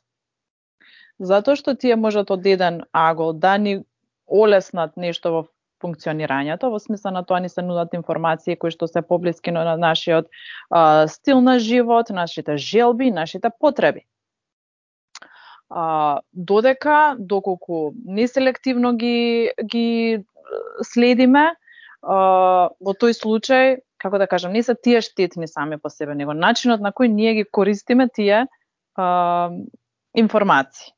Затоа 1.18 1.58
што 1.58 1.74
тие 1.74 1.96
можат 1.96 2.30
од 2.30 2.46
еден 2.46 2.84
агол 2.92 3.32
да 3.32 3.56
ни 3.58 3.82
олеснат 4.26 4.96
нешто 4.96 5.32
во 5.34 5.42
функционирањето, 5.82 6.70
во 6.70 6.78
смисла 6.80 7.10
на 7.10 7.22
тоа 7.26 7.40
ни 7.44 7.50
се 7.50 7.62
нудат 7.62 7.94
информации 7.94 8.56
кои 8.56 8.70
што 8.70 8.86
се 8.88 9.02
поблиски 9.02 9.50
на 9.50 9.76
нашиот 9.76 10.30
а, 10.70 11.06
стил 11.08 11.40
на 11.40 11.58
живот, 11.58 12.10
нашите 12.10 12.56
желби, 12.56 13.10
нашите 13.10 13.50
потреби. 13.60 14.06
А, 15.68 16.20
додека, 16.32 17.16
доколку 17.18 17.92
неселективно 18.04 18.94
ги, 18.96 19.50
ги 19.64 20.24
следиме, 20.82 21.54
во 22.04 22.92
тој 23.00 23.16
случај, 23.16 23.78
како 23.98 24.18
да 24.18 24.26
кажам, 24.26 24.52
не 24.52 24.62
се 24.62 24.74
тие 24.74 25.00
штетни 25.00 25.48
сами 25.48 25.78
по 25.78 25.90
себе, 25.90 26.14
него 26.14 26.34
начинот 26.34 26.80
на 26.80 26.92
кој 26.92 27.08
ние 27.08 27.34
ги 27.34 27.44
користиме 27.44 28.08
тие 28.08 28.46
а, 28.96 29.50
информации. 30.14 30.92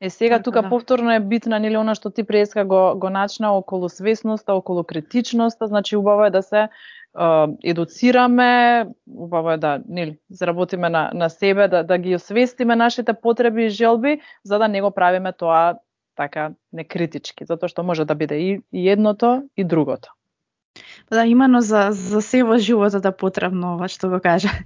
Е 0.00 0.10
сега 0.10 0.38
така, 0.38 0.42
тука 0.42 0.62
да. 0.62 0.68
повторно 0.68 1.12
е 1.12 1.20
битна 1.20 1.60
нели 1.60 1.76
она 1.76 1.94
што 1.94 2.10
ти 2.10 2.24
преска 2.24 2.64
го 2.64 2.96
го 2.96 3.10
начна 3.10 3.52
околу 3.52 3.88
свесноста, 3.88 4.54
околу 4.54 4.84
критичноста, 4.84 5.66
значи 5.66 5.96
убаво 5.96 6.24
е 6.24 6.30
да 6.30 6.42
се 6.42 6.68
а, 7.14 7.48
едуцираме, 7.62 8.86
убаво 9.06 9.50
е 9.50 9.56
да 9.56 9.82
нели 9.88 10.18
заработиме 10.30 10.88
на 10.88 11.10
на 11.14 11.28
себе, 11.28 11.68
да 11.68 11.84
да 11.84 11.98
ги 11.98 12.14
освестиме 12.14 12.76
нашите 12.76 13.12
потреби 13.12 13.64
и 13.64 13.68
желби, 13.68 14.20
за 14.44 14.58
да 14.58 14.68
не 14.68 14.82
го 14.82 14.90
правиме 14.90 15.32
тоа 15.32 15.74
така 16.20 16.50
некритички, 16.76 17.48
затоа 17.48 17.72
што 17.72 17.84
може 17.86 18.04
да 18.04 18.14
биде 18.14 18.36
и, 18.36 18.48
и 18.72 18.88
едното 18.92 19.48
и 19.56 19.64
другото. 19.64 20.12
Па 21.08 21.16
да, 21.16 21.24
имено 21.26 21.60
за, 21.64 21.88
за 21.96 22.20
се 22.22 22.42
во 22.44 22.58
животот 22.60 23.08
е 23.08 23.16
потребно 23.16 23.74
ова 23.78 23.88
што 23.88 24.12
го 24.12 24.20
кажа. 24.20 24.52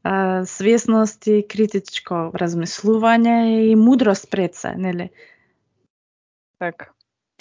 А, 0.00 0.46
свесност 0.48 1.26
и 1.28 1.42
критичко 1.44 2.30
размислување 2.32 3.34
и 3.68 3.74
мудрост 3.76 4.30
пред 4.32 4.54
се, 4.56 4.70
нели? 4.72 5.10
Така. 6.56 6.86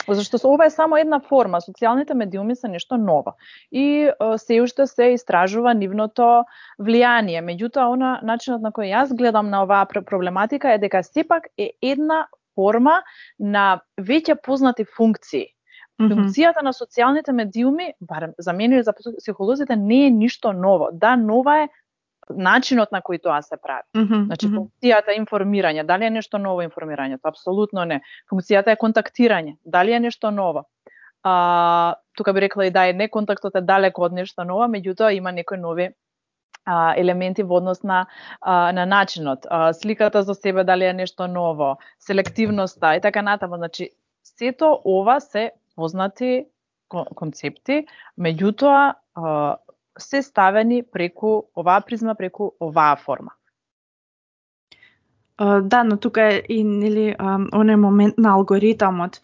Зашто 0.07 0.37
ова 0.43 0.65
е 0.65 0.73
само 0.73 0.97
една 0.97 1.21
форма, 1.23 1.61
социјалните 1.63 2.17
медиуми 2.19 2.55
се 2.55 2.67
нешто 2.67 2.97
ново. 2.97 3.37
И 3.71 4.11
се 4.43 4.61
уште 4.61 4.87
се 4.87 5.13
истражува 5.15 5.71
нивното 5.73 6.43
влијание. 6.79 7.39
Меѓутоа, 7.39 7.87
она 7.93 8.19
начинот 8.23 8.61
на 8.61 8.73
кој 8.75 8.91
јас 8.91 9.15
гледам 9.15 9.49
на 9.49 9.63
оваа 9.63 9.85
проблематика 9.87 10.73
е 10.73 10.83
дека 10.83 11.03
сепак 11.03 11.47
е 11.57 11.71
една 11.81 12.27
форма 12.59 12.99
на 13.39 13.81
веќе 14.11 14.35
познати 14.43 14.85
функции. 14.97 15.47
Функцијата 15.99 16.63
на 16.63 16.71
социјалните 16.71 17.33
медиуми, 17.35 17.93
барем 17.99 18.31
за 18.37 18.53
мене 18.53 18.75
или 18.75 18.83
за 18.83 18.93
психолозите, 18.93 19.75
не 19.75 20.05
е 20.07 20.09
ништо 20.09 20.53
ново. 20.53 20.89
Да, 20.93 21.15
нова 21.15 21.63
е 21.63 21.67
начинот 22.29 22.91
на 22.91 23.01
кој 23.01 23.19
тоа 23.23 23.41
се 23.41 23.57
прави. 23.57 23.83
Mm 23.97 24.07
-hmm, 24.07 24.25
значи, 24.25 24.47
функцијата 24.47 25.15
информирање, 25.17 25.83
дали 25.83 26.05
е 26.05 26.09
нешто 26.09 26.37
ново 26.37 26.61
информирањето? 26.61 27.19
Апсолутно 27.23 27.85
не. 27.85 28.01
Функцијата 28.31 28.71
е 28.71 28.75
контактирање, 28.75 29.57
дали 29.65 29.91
е 29.93 29.99
нешто 29.99 30.31
ново? 30.31 30.63
А, 31.23 31.95
тука 32.15 32.33
би 32.33 32.41
рекла 32.41 32.65
и 32.65 32.71
да 32.71 32.89
е 32.89 32.93
не 32.93 33.09
контактот 33.09 33.55
е 33.55 33.61
далеко 33.61 34.01
од 34.01 34.13
нешто 34.13 34.43
ново, 34.43 34.63
меѓутоа 34.63 35.11
има 35.11 35.31
некои 35.31 35.57
нови 35.57 35.89
а, 36.69 36.93
елементи 36.97 37.43
во 37.43 37.57
однос 37.57 37.81
на, 37.83 38.05
а, 38.41 38.71
на 38.71 38.85
начинот, 38.85 39.47
а, 39.49 39.73
сликата 39.73 40.23
за 40.23 40.35
себе 40.35 40.63
дали 40.63 40.85
е 40.85 40.93
нешто 40.93 41.27
ново, 41.27 41.77
селективноста 41.99 42.95
и 42.95 43.01
така 43.01 43.21
натаму. 43.21 43.55
Значи, 43.55 43.89
сето 44.23 44.81
ова 44.85 45.19
се 45.19 45.51
познати 45.75 46.45
концепти, 47.15 47.85
меѓутоа 48.19 48.93
а, 49.15 49.57
се 49.97 50.21
ставени 50.21 50.83
преку 50.83 51.49
оваа 51.57 51.81
призма, 51.81 52.15
преку 52.15 52.53
оваа 52.61 52.95
форма. 52.95 53.31
да, 55.61 55.83
но 55.83 55.97
тука 55.97 56.21
е 56.35 56.41
и 56.49 56.63
нели 56.63 57.15
оној 57.15 57.75
момент 57.79 58.17
на 58.17 58.33
алгоритамот 58.35 59.21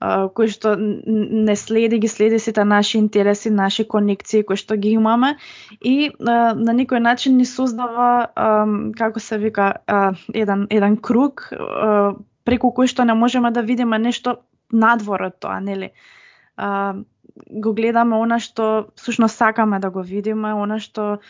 кој 0.00 0.48
што 0.52 0.74
не 0.76 1.56
следи, 1.56 1.98
ги 1.98 2.08
следи 2.08 2.38
сите 2.38 2.64
наши 2.64 2.98
интереси, 2.98 3.50
наши 3.50 3.84
конекции 3.88 4.42
кои 4.44 4.56
што 4.56 4.76
ги 4.76 4.92
имаме 4.92 5.36
и 5.80 6.12
а, 6.20 6.52
на 6.52 6.72
некој 6.76 7.00
начин 7.00 7.36
ни 7.36 7.46
создава 7.48 8.28
а, 8.28 8.66
како 8.98 9.20
се 9.20 9.38
вика 9.38 9.80
а, 9.86 10.12
еден 10.34 10.66
еден 10.70 10.96
круг 11.00 11.48
а, 11.52 12.12
преку 12.44 12.74
кој 12.76 12.92
што 12.92 13.08
не 13.08 13.14
можеме 13.14 13.50
да 13.50 13.62
видиме 13.62 13.98
нешто 13.98 14.36
надвор 14.72 15.22
од 15.22 15.40
тоа, 15.40 15.60
нели? 15.60 15.92
А, 16.56 16.94
го 17.48 17.72
гледаме 17.72 18.16
она 18.20 18.38
што 18.38 18.92
всушност 18.96 19.36
сакаме 19.36 19.80
да 19.80 19.90
го 19.90 20.02
видиме, 20.02 20.52
она 20.52 20.78
што 20.78 21.20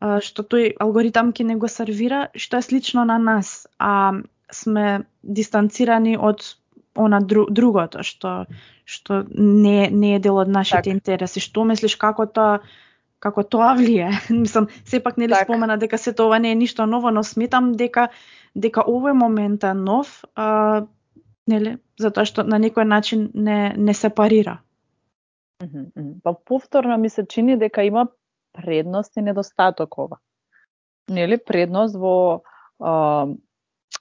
а, 0.00 0.18
што 0.18 0.42
тој 0.42 0.74
алгоритам 0.80 1.30
ќе 1.30 1.44
не 1.44 1.56
го 1.56 1.70
сервира, 1.70 2.28
што 2.34 2.58
е 2.58 2.66
слично 2.66 3.04
на 3.04 3.18
нас, 3.18 3.68
а 3.78 4.18
сме 4.50 5.04
дистанцирани 5.22 6.16
од 6.18 6.42
она 6.98 7.20
дру, 7.20 7.46
другото 7.50 8.02
што 8.02 8.46
што 8.84 9.24
не 9.30 9.88
не 9.90 10.16
е 10.16 10.18
дел 10.18 10.36
од 10.36 10.48
нашите 10.48 10.90
так. 10.90 10.94
интереси. 10.94 11.40
Што 11.40 11.64
мислиш 11.64 11.96
како 11.96 12.26
тоа 12.26 12.60
како 13.18 13.42
тоа 13.42 13.74
влие? 13.74 14.10
Мислам, 14.30 14.68
сепак 14.84 15.18
нели 15.18 15.32
так. 15.32 15.48
спомена 15.48 15.78
дека 15.78 15.98
се 15.98 16.12
тоа 16.12 16.38
не 16.38 16.52
е 16.52 16.54
ништо 16.54 16.86
ново, 16.86 17.10
но 17.10 17.22
сметам 17.22 17.72
дека 17.72 18.08
дека 18.54 18.82
овој 18.86 19.14
момент 19.14 19.64
е 19.64 19.74
нов, 19.74 20.24
а, 20.34 20.86
нели, 21.46 21.78
затоа 21.98 22.24
што 22.24 22.44
на 22.44 22.58
некој 22.58 22.84
начин 22.84 23.30
не 23.34 23.74
не 23.76 23.94
се 23.94 24.10
парира. 24.10 24.60
Па 26.22 26.34
повторно 26.34 26.98
ми 26.98 27.10
се 27.10 27.26
чини 27.26 27.58
дека 27.58 27.82
има 27.82 28.06
предност 28.52 29.16
и 29.16 29.22
недостаток 29.22 29.98
ова. 29.98 30.18
Нели 31.10 31.38
предност 31.38 31.96
во 31.96 32.42
а, 32.80 33.26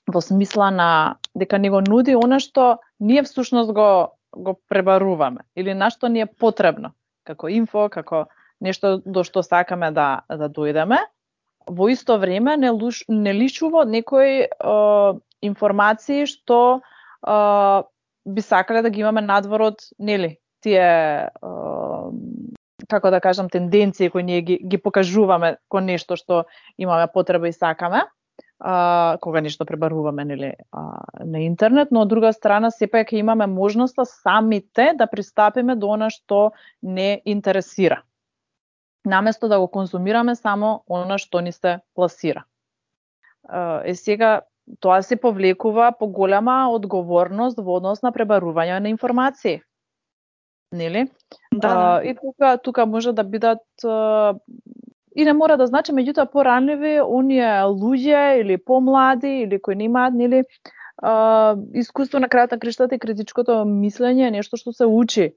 во 0.07 0.21
смисла 0.21 0.71
на 0.71 1.17
дека 1.37 1.57
ни 1.57 1.69
го 1.69 1.81
нуди 1.85 2.15
она 2.17 2.39
што 2.39 2.77
ние 2.99 3.23
всушност 3.23 3.73
го 3.73 4.17
го 4.37 4.59
пребаруваме 4.69 5.45
или 5.55 5.73
на 5.73 5.89
што 5.89 6.09
ни 6.09 6.21
е 6.21 6.25
потребно 6.25 6.93
како 7.27 7.49
инфо, 7.51 7.89
како 7.89 8.25
нешто 8.63 8.97
до 9.05 9.23
што 9.27 9.43
сакаме 9.43 9.91
да 9.91 10.23
да 10.29 10.49
дојдеме. 10.49 10.99
Во 11.67 11.89
исто 11.91 12.17
време 12.17 12.55
не, 12.57 12.69
луш, 12.71 13.03
не 13.07 13.33
лишува 13.33 13.83
некои 13.85 14.47
е, 14.47 14.49
информации 15.41 16.25
што 16.25 16.79
е, 16.79 17.37
би 18.25 18.41
сакале 18.41 18.81
да 18.81 18.89
ги 18.89 19.03
имаме 19.03 19.21
надвор 19.21 19.67
од 19.71 19.83
нели 19.99 20.37
тие 20.63 20.79
е, 20.81 21.29
како 22.87 23.11
да 23.11 23.19
кажам 23.19 23.49
тенденции 23.49 24.09
кои 24.09 24.23
ние 24.23 24.41
ги, 24.41 24.59
ги 24.63 24.77
покажуваме 24.77 25.57
кон 25.67 25.85
нешто 25.91 26.15
што 26.15 26.45
имаме 26.77 27.11
потреба 27.13 27.49
и 27.49 27.53
сакаме 27.53 28.05
а, 28.59 29.17
кога 29.21 29.41
нешто 29.41 29.65
пребаруваме 29.65 30.25
нели, 30.25 30.53
а, 30.71 31.01
на 31.25 31.39
интернет, 31.39 31.91
но 31.91 32.01
од 32.01 32.09
друга 32.09 32.33
страна 32.33 32.71
сепак 32.71 33.11
имаме 33.11 33.47
можноста 33.47 34.05
самите 34.05 34.93
да 34.97 35.07
пристапиме 35.07 35.75
до 35.75 35.93
она 35.93 36.09
што 36.09 36.51
не 36.81 37.21
интересира. 37.25 38.01
Наместо 39.05 39.47
да 39.47 39.59
го 39.59 39.67
конзумираме 39.67 40.35
само 40.35 40.83
она 40.89 41.17
што 41.17 41.41
ни 41.41 41.51
се 41.51 41.79
пласира. 41.95 42.43
Е 43.85 43.95
сега 43.95 44.41
тоа 44.79 45.01
се 45.01 45.15
повлекува 45.15 45.93
поголема 45.99 46.67
одговорност 46.73 47.59
во 47.59 47.77
однос 47.77 48.01
на 48.01 48.11
пребарување 48.11 48.79
на 48.79 48.89
информации. 48.89 49.61
Нели? 50.71 51.07
Да, 51.53 52.01
да. 52.01 52.03
и 52.03 52.15
тука 52.15 52.57
тука 52.57 52.85
може 52.85 53.13
да 53.13 53.23
бидат 53.23 53.63
и 55.17 55.25
не 55.25 55.33
мора 55.33 55.57
да 55.57 55.65
значи 55.67 55.93
меѓутоа 55.97 56.29
поранливи 56.29 56.99
оние 57.01 57.49
луѓе 57.65 58.41
или 58.41 58.57
помлади 58.57 59.31
или 59.43 59.57
кои 59.61 59.75
немаат 59.75 60.13
нели 60.13 60.43
а, 61.01 61.55
искуство 61.73 62.21
на 62.21 62.29
крајата 62.29 62.59
криштата 62.61 62.95
и 62.95 63.01
критичкото 63.01 63.63
мислење 63.65 64.27
е 64.27 64.35
нешто 64.37 64.61
што 64.61 64.73
се 64.77 64.85
учи 64.85 65.31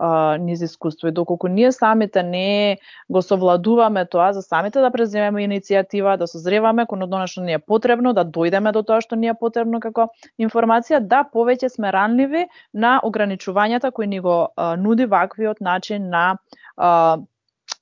а, 0.00 0.36
низ 0.36 0.60
искуство. 0.60 1.08
И 1.08 1.16
доколку 1.16 1.48
ние 1.48 1.72
самите 1.72 2.22
не 2.22 2.76
го 3.08 3.22
совладуваме 3.22 4.04
тоа 4.04 4.32
за 4.32 4.42
самите 4.42 4.84
да 4.84 4.90
преземеме 4.90 5.48
иницијатива, 5.48 6.18
да 6.18 6.28
созреваме 6.28 6.86
кон 6.86 7.08
одно 7.08 7.24
што 7.26 7.40
ни 7.40 7.56
е 7.56 7.58
потребно, 7.58 8.12
да 8.12 8.28
дојдеме 8.28 8.72
до 8.72 8.82
тоа 8.82 9.00
што 9.00 9.16
ни 9.16 9.32
е 9.32 9.34
потребно 9.34 9.80
како 9.80 10.10
информација, 10.36 11.00
да 11.00 11.24
повеќе 11.24 11.72
сме 11.72 11.92
ранливи 11.92 12.46
на 12.74 13.00
ограничувањата 13.00 13.92
кои 13.92 14.06
ни 14.06 14.20
го 14.20 14.52
а, 14.56 14.76
нуди 14.76 15.08
ваквиот 15.08 15.60
начин 15.60 16.08
на 16.08 16.36
а, 16.76 17.16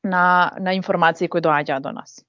на, 0.04 0.52
на 0.60 0.74
информации 0.74 1.28
кои 1.28 1.40
доаѓаат 1.40 1.82
до 1.82 1.92
нас. 1.92 2.24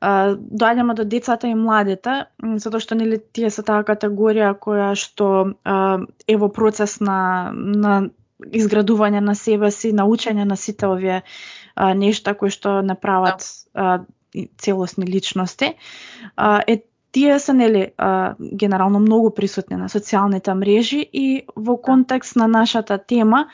Uh, 0.00 0.34
доаѓаме 0.36 0.94
до 0.94 1.04
децата 1.04 1.48
и 1.48 1.54
младите, 1.54 2.26
затоа 2.62 2.80
што 2.80 2.96
нели 2.98 3.18
тие 3.20 3.50
се 3.54 3.62
таа 3.62 3.84
категорија 3.86 4.54
која 4.58 4.94
што 4.98 5.28
uh, 5.46 6.06
е 6.26 6.36
во 6.40 6.48
процес 6.50 6.98
на, 7.00 7.52
на 7.52 8.08
изградување 8.52 9.20
на 9.20 9.36
себе 9.38 9.70
си, 9.70 9.92
научење 9.92 10.44
на 10.48 10.56
сите 10.56 10.88
овие 10.88 11.20
uh, 11.22 11.92
нешта 11.94 12.34
кои 12.34 12.50
што 12.50 12.80
не 12.82 12.96
прават 12.98 13.46
uh, 13.76 14.02
целосни 14.58 15.06
личности. 15.06 15.74
Uh, 16.36 16.62
е 16.66 16.82
тие 17.16 17.38
се 17.38 17.52
нели 17.52 17.92
а, 17.96 18.34
генерално 18.40 18.98
многу 19.00 19.30
присутни 19.32 19.76
на 19.80 19.86
социјалните 19.88 20.52
мрежи 20.52 20.98
и 21.00 21.46
во 21.56 21.78
контекст 21.80 22.36
на 22.36 22.44
нашата 22.46 22.98
тема 22.98 23.46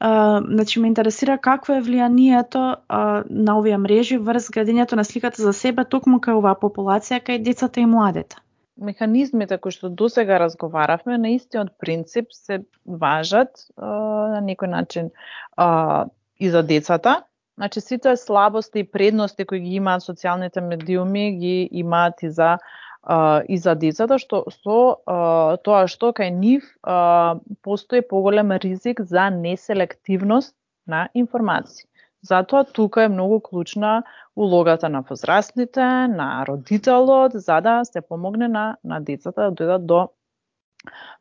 Uh, 0.00 0.40
значи 0.54 0.80
ме 0.80 0.88
интересира 0.88 1.38
какво 1.38 1.74
е 1.74 1.82
влијанието 1.84 2.76
а, 2.88 3.22
на 3.30 3.58
овие 3.58 3.76
мрежи 3.76 4.16
врз 4.16 4.48
градењето 4.48 4.96
на 4.96 5.04
сликата 5.04 5.42
за 5.42 5.52
себе 5.52 5.84
токму 5.84 6.16
кај 6.24 6.38
оваа 6.40 6.56
популација, 6.56 7.20
кај 7.20 7.42
децата 7.44 7.80
и 7.80 7.86
младите. 7.86 8.40
Механизмите 8.80 9.58
кои 9.60 9.76
што 9.76 9.90
до 9.92 10.08
сега 10.08 10.38
разговаравме 10.40 11.18
на 11.18 11.34
истиот 11.36 11.76
принцип 11.76 12.32
се 12.32 12.62
важат 12.86 13.68
а, 13.76 13.84
на 14.32 14.40
некој 14.40 14.72
начин 14.72 15.10
а, 15.56 16.06
и 16.40 16.48
за 16.48 16.62
децата. 16.62 17.22
Значи 17.60 17.80
сите 17.80 18.16
слабости 18.16 18.80
и 18.80 18.88
предности 18.88 19.44
кои 19.44 19.60
ги 19.60 19.74
имаат 19.76 20.00
социјалните 20.00 20.64
медиуми 20.64 21.36
ги 21.36 21.68
имаат 21.72 22.22
и 22.22 22.30
за 22.30 22.56
а, 23.02 23.42
и 23.48 23.58
за 23.58 23.74
децата 23.74 24.18
што 24.18 24.44
со 24.50 24.78
а, 25.06 25.56
тоа 25.64 25.86
што 25.88 26.12
кај 26.16 26.30
нив 26.30 26.64
а, 26.82 27.38
постои 27.62 28.00
поголем 28.00 28.52
ризик 28.52 29.00
за 29.00 29.30
неселективност 29.30 30.54
на 30.86 31.08
информации. 31.14 31.86
Затоа 32.22 32.64
тука 32.64 33.02
е 33.02 33.08
многу 33.08 33.40
клучна 33.40 34.02
улогата 34.36 34.88
на 34.88 35.00
возрастните, 35.00 35.84
на 36.08 36.44
родителот, 36.48 37.32
за 37.34 37.60
да 37.60 37.84
се 37.84 38.00
помогне 38.00 38.48
на, 38.48 38.76
на 38.84 39.00
децата 39.00 39.50
да 39.50 39.52
дојдат 39.52 39.86
до 39.86 40.08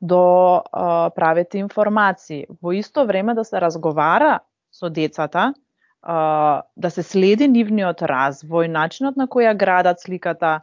до 0.02 0.64
а, 0.72 1.10
правите 1.16 1.58
информации. 1.58 2.46
Во 2.62 2.72
исто 2.72 3.06
време 3.06 3.34
да 3.36 3.44
се 3.44 3.62
разговара 3.62 4.40
со 4.72 4.90
децата, 4.90 5.54
а, 6.02 6.62
да 6.78 6.90
се 6.90 7.04
следи 7.04 7.48
нивниот 7.48 8.02
развој, 8.02 8.68
начинот 8.72 9.18
на 9.18 9.28
која 9.28 9.56
градат 9.56 10.00
сликата, 10.00 10.62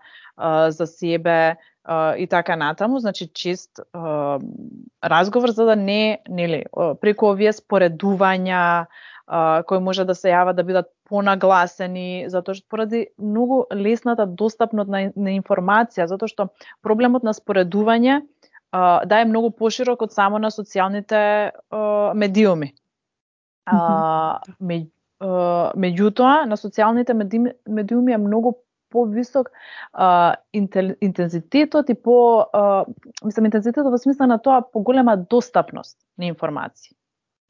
за 0.69 0.87
себе 0.87 1.57
и 2.19 2.27
така 2.31 2.57
натаму, 2.57 2.99
значи 2.99 3.27
чест 3.27 3.81
разговор 5.05 5.49
за 5.49 5.65
да 5.65 5.77
не, 5.77 6.19
нели, 6.29 6.65
преку 7.01 7.31
овие 7.33 7.53
споредувања 7.53 8.87
кои 9.67 9.79
може 9.79 10.05
да 10.05 10.15
се 10.15 10.31
јават 10.31 10.55
да 10.55 10.65
бидат 10.65 10.91
понагласени, 11.09 12.27
затоа 12.31 12.55
што 12.55 12.67
поради 12.71 13.07
многу 13.19 13.65
лесната 13.75 14.27
достапност 14.27 14.91
на, 14.91 15.11
на 15.17 15.35
информација, 15.35 16.07
затоа 16.07 16.29
што 16.29 16.49
проблемот 16.83 17.23
на 17.27 17.35
споредување 17.35 18.21
да 18.73 19.21
е 19.21 19.25
многу 19.25 19.51
поширок 19.51 20.03
од 20.03 20.13
само 20.13 20.39
на 20.39 20.51
социјалните 20.51 21.51
медиуми. 22.15 22.75
-hmm. 23.67 24.87
меѓутоа, 25.77 26.45
на 26.45 26.57
социјалните 26.57 27.15
медиуми 27.67 28.13
е 28.13 28.19
многу 28.19 28.53
повисок 28.97 29.53
а, 29.93 30.37
интензитетот 30.53 31.91
и 31.93 31.95
по 31.95 32.19
а, 32.53 32.85
мислам 33.25 33.51
интензитетот 33.53 33.93
во 33.93 33.99
смисла 33.99 34.27
на 34.27 34.39
тоа 34.39 34.63
поголема 34.73 35.17
достапност 35.17 35.99
на 36.19 36.33
информации. 36.33 36.97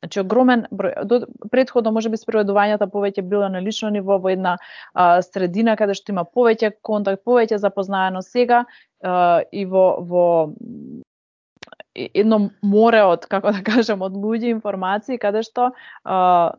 Значи 0.04 0.20
огромен 0.20 0.66
број 0.70 1.04
до, 1.08 1.22
предходно 1.50 1.90
можеби 1.96 2.18
спроведувањата 2.20 2.86
повеќе 2.92 3.24
било 3.26 3.48
на 3.50 3.62
лично 3.64 3.88
ниво 3.90 4.18
во 4.22 4.30
една 4.30 4.56
а, 4.92 5.22
средина 5.24 5.76
каде 5.76 5.96
што 5.98 6.12
има 6.12 6.26
повеќе 6.28 6.76
контакт, 6.82 7.24
повеќе 7.24 7.58
запознаено 7.62 8.22
сега 8.22 8.64
а, 9.02 9.42
и 9.50 9.64
во 9.64 9.86
во 10.04 10.26
едно 11.96 12.50
море 12.62 13.02
од 13.08 13.26
како 13.26 13.50
да 13.56 13.64
кажам 13.72 14.04
од 14.06 14.14
луѓе 14.14 14.52
информации 14.52 15.18
каде 15.18 15.42
што 15.46 15.72
а, 16.04 16.54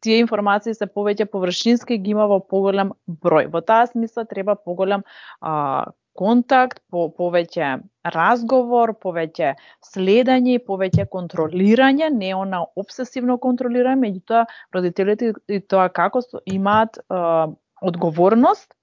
тие 0.00 0.18
информации 0.22 0.74
се 0.74 0.86
повеќе 0.86 1.28
површински 1.32 1.98
ги 1.98 2.14
има 2.14 2.28
во 2.30 2.40
поголем 2.40 2.92
број. 3.08 3.48
Во 3.52 3.62
таа 3.62 3.86
смисла 3.90 4.24
треба 4.28 4.54
поголем 4.56 5.04
а, 5.40 5.90
контакт, 6.18 6.80
по, 6.90 7.08
повеќе 7.14 7.78
разговор, 8.14 8.94
повеќе 9.02 9.54
следење 9.86 10.56
и 10.56 10.64
повеќе 10.70 11.06
контролирање, 11.12 12.10
не 12.14 12.32
она 12.34 12.64
обсесивно 12.76 13.38
контролирање, 13.42 14.02
меѓутоа 14.06 14.46
родителите 14.74 15.32
и 15.48 15.60
тоа 15.60 15.88
како 15.88 16.24
имаат 16.46 16.98
а, 17.08 17.48
одговорност 17.82 18.74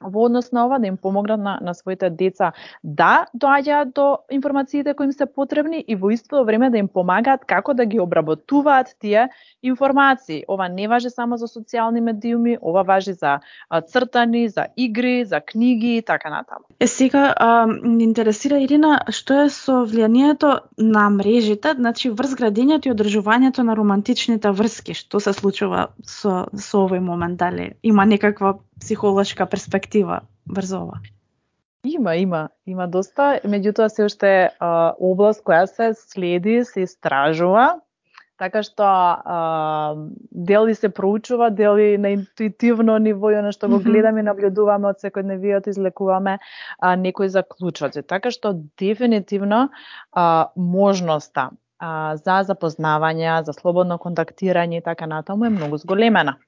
во 0.00 0.24
однос 0.24 0.52
на 0.52 0.66
ова 0.66 0.78
да 0.78 0.86
им 0.86 0.96
помогнат 0.96 1.40
на, 1.40 1.58
на 1.62 1.74
своите 1.74 2.10
деца 2.10 2.52
да 2.82 3.26
доаѓаат 3.34 3.94
до 3.94 4.18
информациите 4.30 4.94
кои 4.94 5.06
им 5.06 5.12
се 5.12 5.26
потребни 5.26 5.84
и 5.88 5.96
во 5.96 6.10
исто 6.10 6.44
време 6.44 6.70
да 6.70 6.78
им 6.78 6.88
помагаат 6.88 7.44
како 7.44 7.74
да 7.74 7.86
ги 7.86 8.00
обработуваат 8.00 8.96
тие 9.00 9.28
информации. 9.62 10.44
Ова 10.48 10.68
не 10.68 10.88
важи 10.88 11.10
само 11.10 11.36
за 11.36 11.46
социјални 11.46 12.00
медиуми, 12.00 12.58
ова 12.62 12.82
важи 12.82 13.12
за 13.12 13.40
цртани, 13.86 14.48
за 14.48 14.66
игри, 14.76 15.24
за 15.24 15.40
книги 15.40 15.96
и 15.96 16.02
така 16.02 16.30
натаму. 16.30 16.64
Е 16.80 16.86
сега 16.86 17.34
а, 17.36 17.66
ни 17.66 18.04
интересира 18.04 18.58
Ирина 18.58 19.00
што 19.10 19.44
е 19.44 19.48
со 19.50 19.84
влијанието 19.86 20.60
на 20.78 21.10
мрежите, 21.10 21.74
значи 21.74 22.10
врз 22.10 22.34
градењето 22.34 22.90
и 22.90 22.94
одржувањето 22.94 23.62
на 23.62 23.76
романтичните 23.76 24.50
врски, 24.50 24.94
што 24.94 25.20
се 25.20 25.32
случува 25.32 25.88
со 26.02 26.46
со 26.54 26.84
овој 26.84 27.00
момент 27.00 27.38
дали 27.38 27.72
има 27.82 28.04
некаква 28.04 28.58
психолошка 28.80 29.46
перспектива 29.46 29.83
врз 30.46 30.72
ова? 30.72 31.00
Има, 31.84 32.16
има, 32.16 32.48
има 32.66 32.86
доста, 32.88 33.40
меѓутоа 33.44 33.88
се 33.92 34.04
уште 34.08 34.28
е 34.32 34.50
област 35.04 35.42
која 35.44 35.66
се 35.68 35.92
следи, 35.94 36.62
се 36.64 36.86
истражува, 36.86 37.80
така 38.40 38.62
што 38.64 38.84
а, 38.84 39.94
дели 40.32 40.74
се 40.74 40.88
проучува, 40.88 41.50
дели 41.50 41.98
на 41.98 42.14
интуитивно 42.16 42.96
ниво 42.98 43.30
и 43.30 43.52
што 43.52 43.68
го 43.68 43.78
гледаме, 43.84 44.24
наблюдуваме 44.24 44.88
од 44.88 45.04
секојдневиот, 45.04 45.68
излекуваме 45.68 46.38
а, 46.78 46.96
некои 46.96 47.28
заклучоци. 47.28 48.02
Така 48.02 48.30
што 48.30 48.54
дефинитивно 48.80 49.68
а, 50.12 50.48
можноста 50.56 51.50
а, 51.78 52.16
за 52.16 52.40
запознавање, 52.48 53.44
за 53.44 53.52
слободно 53.52 53.98
контактирање 53.98 54.80
и 54.80 54.82
така 54.82 55.06
натаму 55.06 55.44
е 55.44 55.50
многу 55.52 55.76
зголемена 55.76 56.38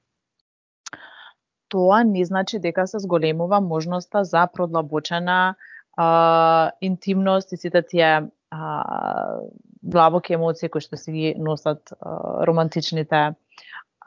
тоа 1.69 2.03
не 2.03 2.25
значи 2.25 2.59
дека 2.59 2.87
се 2.87 2.99
зголемува 2.99 3.61
можноста 3.61 4.23
за 4.23 4.47
продлабочена 4.47 5.55
а, 5.97 6.71
интимност 6.81 7.51
и 7.51 7.57
сите 7.57 7.81
тие 7.81 8.27
а, 8.51 9.39
длабоки 9.83 10.33
емоции 10.33 10.69
кои 10.69 10.81
што 10.81 10.97
си 10.97 11.11
ги 11.11 11.35
носат 11.37 11.91
а, 11.91 12.45
романтичните 12.47 13.33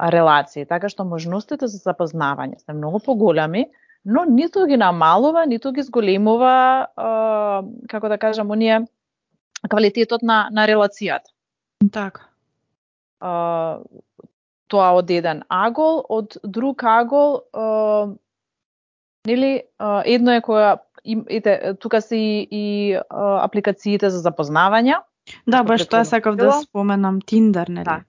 релации. 0.01 0.65
Така 0.67 0.89
што 0.89 1.05
можностите 1.05 1.69
за 1.69 1.81
запознавање 1.83 2.61
се 2.61 2.73
многу 2.73 3.01
поголеми, 3.05 3.69
но 4.05 4.25
ниту 4.25 4.65
ги 4.67 4.77
намалува, 4.81 5.45
ниту 5.47 5.73
ги 5.73 5.83
зголемува, 5.83 6.89
а, 6.97 7.63
како 7.89 8.09
да 8.09 8.19
кажам, 8.19 8.51
оние 8.51 8.87
квалитетот 9.69 10.23
на, 10.23 10.49
на 10.53 10.67
релацијата. 10.69 11.35
Така. 11.93 12.31
Тоа 14.71 14.93
од 14.99 15.11
еден 15.11 15.43
агол, 15.51 16.05
од 16.09 16.39
друг 16.45 16.85
агол, 16.87 17.41
е, 17.53 18.15
нели, 19.29 19.53
едно 20.07 20.39
е 20.39 20.45
која 20.45 20.79
ете, 21.05 21.75
тука 21.81 22.01
се 22.01 22.17
и, 22.17 22.49
и 22.51 22.65
апликациите 23.19 24.11
за 24.11 24.21
запознавање. 24.21 25.01
Да, 25.47 25.63
баш 25.65 25.87
тоа 25.89 26.05
сакав 26.05 26.37
да 26.37 26.53
споменам 26.63 27.21
Тиндер, 27.21 27.69
нели? 27.69 27.85
Да. 27.85 28.01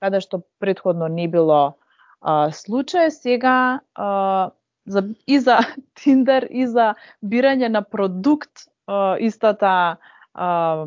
Каде 0.00 0.20
што 0.20 0.42
предходно 0.60 1.08
не 1.08 1.28
било 1.28 1.76
а, 2.20 2.50
случај, 2.52 3.08
сега 3.10 3.80
а, 3.94 4.50
за, 4.86 5.04
и 5.26 5.38
за 5.40 5.60
Тиндер 6.00 6.48
и 6.50 6.66
за 6.66 6.94
бирање 7.24 7.68
на 7.68 7.82
продукт 7.82 8.68
а, 8.86 9.16
истата 9.20 9.96
а, 10.34 10.86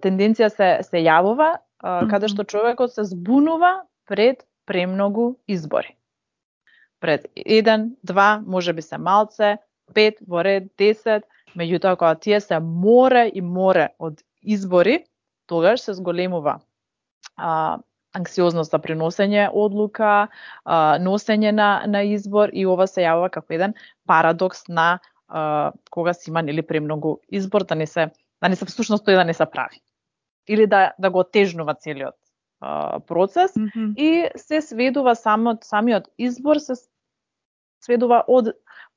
тенденција 0.00 0.50
се 0.50 0.70
се 0.86 1.02
јавува, 1.02 1.58
а, 1.82 2.06
каде 2.10 2.28
што 2.28 2.44
човекот 2.44 2.94
се 2.94 3.04
збунува 3.04 3.82
пред 4.06 4.44
премногу 4.66 5.36
избори. 5.48 5.96
Пред 7.00 7.26
еден, 7.36 7.96
два, 8.04 8.42
може 8.46 8.72
би 8.72 8.82
се 8.82 8.98
малце, 8.98 9.58
пет, 9.94 10.18
во 10.28 10.44
ред, 10.44 10.70
десет, 10.78 11.24
меѓутоа 11.56 11.96
кога 11.96 12.14
тие 12.14 12.40
се 12.40 12.58
море 12.60 13.28
и 13.34 13.40
море 13.40 13.88
од 13.98 14.22
избори, 14.42 15.04
тогаш 15.46 15.80
се 15.80 15.94
зголемува 15.94 16.60
а, 17.36 17.78
анксиозност 18.14 18.70
за 18.70 18.78
приносење 18.78 19.48
одлука, 19.52 20.28
а, 20.64 20.98
носење 21.02 21.52
на, 21.52 21.84
на 21.86 22.04
избор 22.08 22.50
и 22.52 22.66
ова 22.66 22.86
се 22.90 23.04
јавува 23.04 23.30
како 23.30 23.56
еден 23.56 23.74
парадокс 24.08 24.68
на 24.68 24.98
а, 25.28 25.72
кога 25.90 26.14
си 26.14 26.30
има 26.30 26.42
нели 26.42 26.62
премногу 26.62 27.18
избор 27.28 27.64
да 27.64 27.74
не 27.74 27.86
се 27.86 28.10
да 28.42 28.48
не 28.48 28.56
се 28.56 28.66
всушност 28.68 29.06
тој 29.06 29.20
да 29.20 29.24
не 29.24 29.34
се 29.34 29.46
прави 29.46 29.82
или 30.48 30.66
да 30.66 30.92
да 30.98 31.10
го 31.10 31.24
отежнува 31.24 31.74
целиот 31.74 32.16
процес 33.06 33.56
mm 33.56 33.68
-hmm. 33.68 33.94
и 33.96 34.28
се 34.36 34.60
сведува 34.60 35.14
само 35.14 35.58
самиот 35.62 36.08
избор 36.18 36.58
се 36.58 36.74
сведува 37.84 38.24
од 38.28 38.52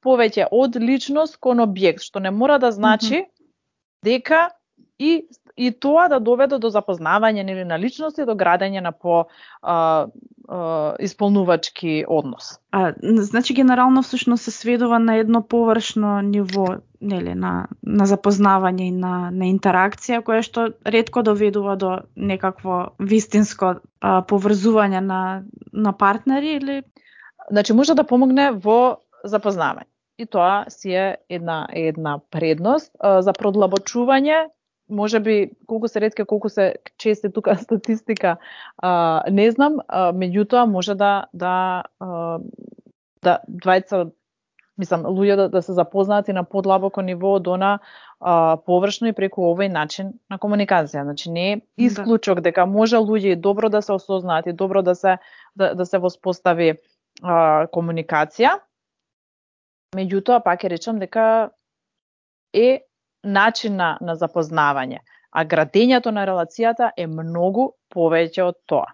повеќе 0.05 0.47
од 0.51 0.75
личност 0.75 1.37
кон 1.37 1.59
објект, 1.59 1.99
што 1.99 2.19
не 2.19 2.31
мора 2.31 2.59
да 2.59 2.71
значи 2.71 3.15
mm 3.15 3.23
-hmm. 3.23 3.31
дека 4.03 4.49
и 4.99 5.27
и 5.57 5.71
тоа 5.71 6.07
да 6.09 6.19
доведе 6.19 6.59
до 6.61 6.69
запознавање 6.69 7.43
нели 7.43 7.63
на 7.65 7.79
личност 7.81 8.19
и 8.21 8.25
до 8.25 8.35
градење 8.37 8.81
на 8.85 8.91
по 8.91 9.25
а, 9.61 10.07
а, 10.47 10.95
исполнувачки 10.99 12.05
однос. 12.07 12.59
А 12.71 12.93
значи 13.01 13.53
генерално 13.53 14.03
всушност 14.03 14.43
се 14.43 14.51
сведува 14.51 14.99
на 14.99 15.15
едно 15.17 15.41
површно 15.47 16.21
ниво 16.21 16.67
нели 17.01 17.33
на 17.35 17.67
на 17.83 18.05
запознавање 18.05 18.87
и 18.87 18.91
на 18.91 19.31
на 19.31 19.49
интеракција 19.49 20.21
која 20.21 20.45
што 20.45 20.69
ретко 20.85 21.23
доведува 21.23 21.75
до 21.75 21.91
некакво 22.15 22.93
вистинско 22.99 23.73
а, 24.01 24.21
поврзување 24.21 25.01
на 25.01 25.43
на 25.73 25.93
партнери 25.93 26.53
или 26.61 26.81
значи 27.49 27.73
може 27.73 27.95
да 27.95 28.03
помогне 28.03 28.51
во 28.51 28.97
запознавање. 29.25 29.89
И 30.17 30.25
тоа 30.25 30.65
си 30.69 30.93
е 30.93 31.17
една 31.29 31.65
една 31.73 32.19
предност 32.29 32.91
а, 32.99 33.21
за 33.21 33.33
продлабочување 33.33 34.45
може 34.89 35.19
би 35.19 35.51
колку 35.67 35.87
се 35.87 36.01
ретке, 36.01 36.25
колку 36.25 36.49
се 36.49 36.75
чести 36.97 37.31
тука 37.33 37.57
статистика, 37.61 38.37
а, 38.77 39.23
не 39.31 39.51
знам, 39.51 39.79
а, 39.87 40.13
меѓутоа 40.13 40.65
може 40.65 40.95
да 40.95 41.25
да 41.33 41.83
а, 41.99 42.39
да 43.23 43.39
двајца 43.49 44.11
мислам 44.77 45.03
луѓе 45.09 45.35
да, 45.35 45.49
да 45.49 45.61
се 45.61 45.73
запознаат 45.73 46.27
и 46.27 46.33
на 46.33 46.43
подлабоко 46.43 47.01
ниво 47.01 47.33
од 47.35 47.47
она 47.47 47.79
а, 48.19 48.57
површно 48.65 49.09
и 49.09 49.15
преку 49.17 49.49
овој 49.49 49.71
начин 49.73 50.13
на 50.29 50.37
комуникација. 50.37 51.03
Значи 51.03 51.31
не 51.31 51.51
е 51.51 51.55
да. 51.57 51.63
исклучок 51.77 52.41
дека 52.41 52.65
може 52.65 52.97
луѓе 52.97 53.35
добро 53.35 53.69
да 53.69 53.81
се 53.81 53.93
осознаат 53.93 54.47
и 54.47 54.53
добро 54.53 54.81
да 54.81 54.95
се 54.95 55.17
да, 55.55 55.73
да 55.75 55.85
се 55.85 55.97
воспостави 55.97 56.77
а, 57.23 57.67
комуникација. 57.73 58.59
Меѓутоа 59.95 60.43
пак 60.43 60.63
ќе 60.63 60.69
речам 60.69 60.99
дека 60.99 61.49
е 62.53 62.86
начин 63.27 63.75
на, 63.75 63.97
на 64.01 64.15
запознавање. 64.15 65.03
А 65.31 65.45
градењето 65.45 66.11
на 66.15 66.25
релацијата 66.25 66.91
е 66.97 67.07
многу 67.07 67.71
повеќе 67.93 68.47
од 68.47 68.59
тоа. 68.65 68.93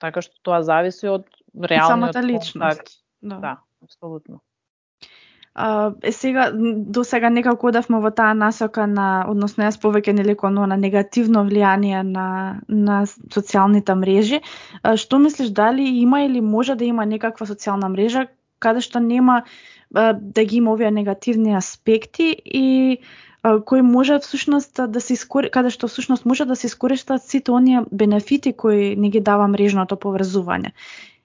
Така 0.00 0.22
што 0.24 0.34
тоа 0.42 0.62
зависи 0.66 1.08
од 1.08 1.26
реалниот 1.54 2.14
самата 2.14 2.22
личност. 2.26 2.96
Да, 3.20 3.36
да 3.36 3.56
апсолутно. 3.84 4.40
А, 5.54 5.92
е 6.02 6.12
сега 6.12 6.50
до 6.54 7.04
сега 7.04 7.30
некако 7.30 7.66
одавме 7.66 7.98
во 8.00 8.10
таа 8.14 8.34
насока 8.38 8.86
на 8.86 9.26
односно 9.28 9.66
јас 9.66 9.80
повеќе 9.82 10.14
нели 10.14 10.36
кон 10.38 10.54
на 10.54 10.76
негативно 10.76 11.42
влијание 11.44 12.02
на 12.02 12.60
на 12.68 13.02
социјалните 13.06 13.94
мрежи. 13.98 14.40
А, 14.82 14.96
што 14.96 15.18
мислиш 15.18 15.50
дали 15.50 15.82
има 16.02 16.22
или 16.22 16.40
може 16.40 16.74
да 16.74 16.84
има 16.84 17.06
некаква 17.06 17.46
социјална 17.46 17.90
мрежа 17.90 18.28
каде 18.58 18.80
што 18.80 19.00
нема 19.00 19.42
а, 19.94 20.12
да 20.12 20.44
ги 20.44 20.56
има 20.56 20.72
овие 20.72 20.90
негативни 20.90 21.56
аспекти 21.56 22.36
и 22.44 22.98
кои 23.64 23.82
може 23.82 24.18
всушност 24.18 24.80
да 24.92 25.00
се 25.00 25.12
искори, 25.12 25.50
каде 25.50 25.70
што 25.70 25.88
всушност 25.88 26.26
може 26.26 26.44
да 26.44 26.56
се 26.56 26.66
искористат 26.66 27.22
сите 27.22 27.50
оние 27.50 27.84
бенефити 27.92 28.52
кои 28.52 28.96
не 28.96 29.10
ги 29.10 29.20
дава 29.20 29.48
мрежното 29.48 29.96
поврзување. 29.96 30.72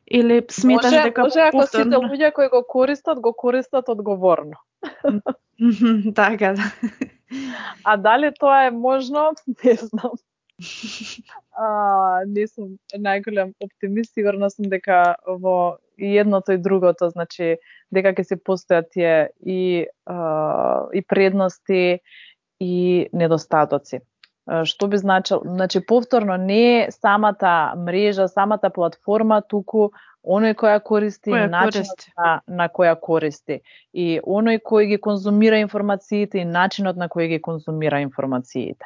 Или 0.08 0.46
сметаш 0.50 0.92
може, 0.92 1.04
дека 1.04 1.24
може 1.24 1.40
ако 1.40 1.58
повторно... 1.58 1.84
сите 1.84 2.06
луѓе 2.06 2.34
кои 2.34 2.48
го 2.50 2.64
користат, 2.68 3.20
го 3.20 3.34
користат 3.34 3.90
одговорно. 3.90 4.56
така 6.16 6.54
да. 6.54 6.72
А 7.84 7.98
дали 7.98 8.32
тоа 8.40 8.66
е 8.66 8.72
можно, 8.72 9.32
не 9.64 9.76
знам. 9.76 10.12
А, 11.56 12.28
не 12.28 12.44
сум 12.52 12.74
најголем 13.00 13.54
оптимист, 13.64 14.12
сигурна 14.12 14.50
сум 14.52 14.68
дека 14.68 15.16
во 15.28 15.78
и 15.98 16.18
едното 16.18 16.52
и 16.52 16.58
другото, 16.58 17.10
значи 17.10 17.58
дека 17.92 18.14
ќе 18.16 18.24
се 18.24 18.38
постојат 18.38 18.92
тие 18.92 19.30
и 19.46 19.86
а, 20.06 20.88
и 20.94 21.02
предности 21.02 22.00
и 22.60 23.08
недостатоци. 23.14 24.02
Што 24.46 24.88
би 24.88 24.98
значило? 24.98 25.42
Значи 25.42 25.82
повторно 25.86 26.38
не 26.38 26.86
е 26.86 26.92
самата 26.92 27.74
мрежа, 27.78 28.28
самата 28.28 28.70
платформа, 28.70 29.42
туку 29.42 29.90
оној 30.22 30.54
која 30.58 30.82
користи 30.86 31.32
која 31.34 31.50
начинот 31.50 31.90
користи. 31.90 32.12
на, 32.18 32.42
на 32.48 32.68
која 32.70 32.96
користи 33.02 33.60
и 33.94 34.20
оној 34.22 34.62
кој 34.62 34.90
ги 34.94 34.98
конзумира 35.02 35.58
информациите 35.62 36.42
и 36.42 36.46
начинот 36.46 36.98
на 36.98 37.10
кој 37.10 37.28
ги 37.34 37.42
конзумира 37.42 38.02
информациите. 38.06 38.86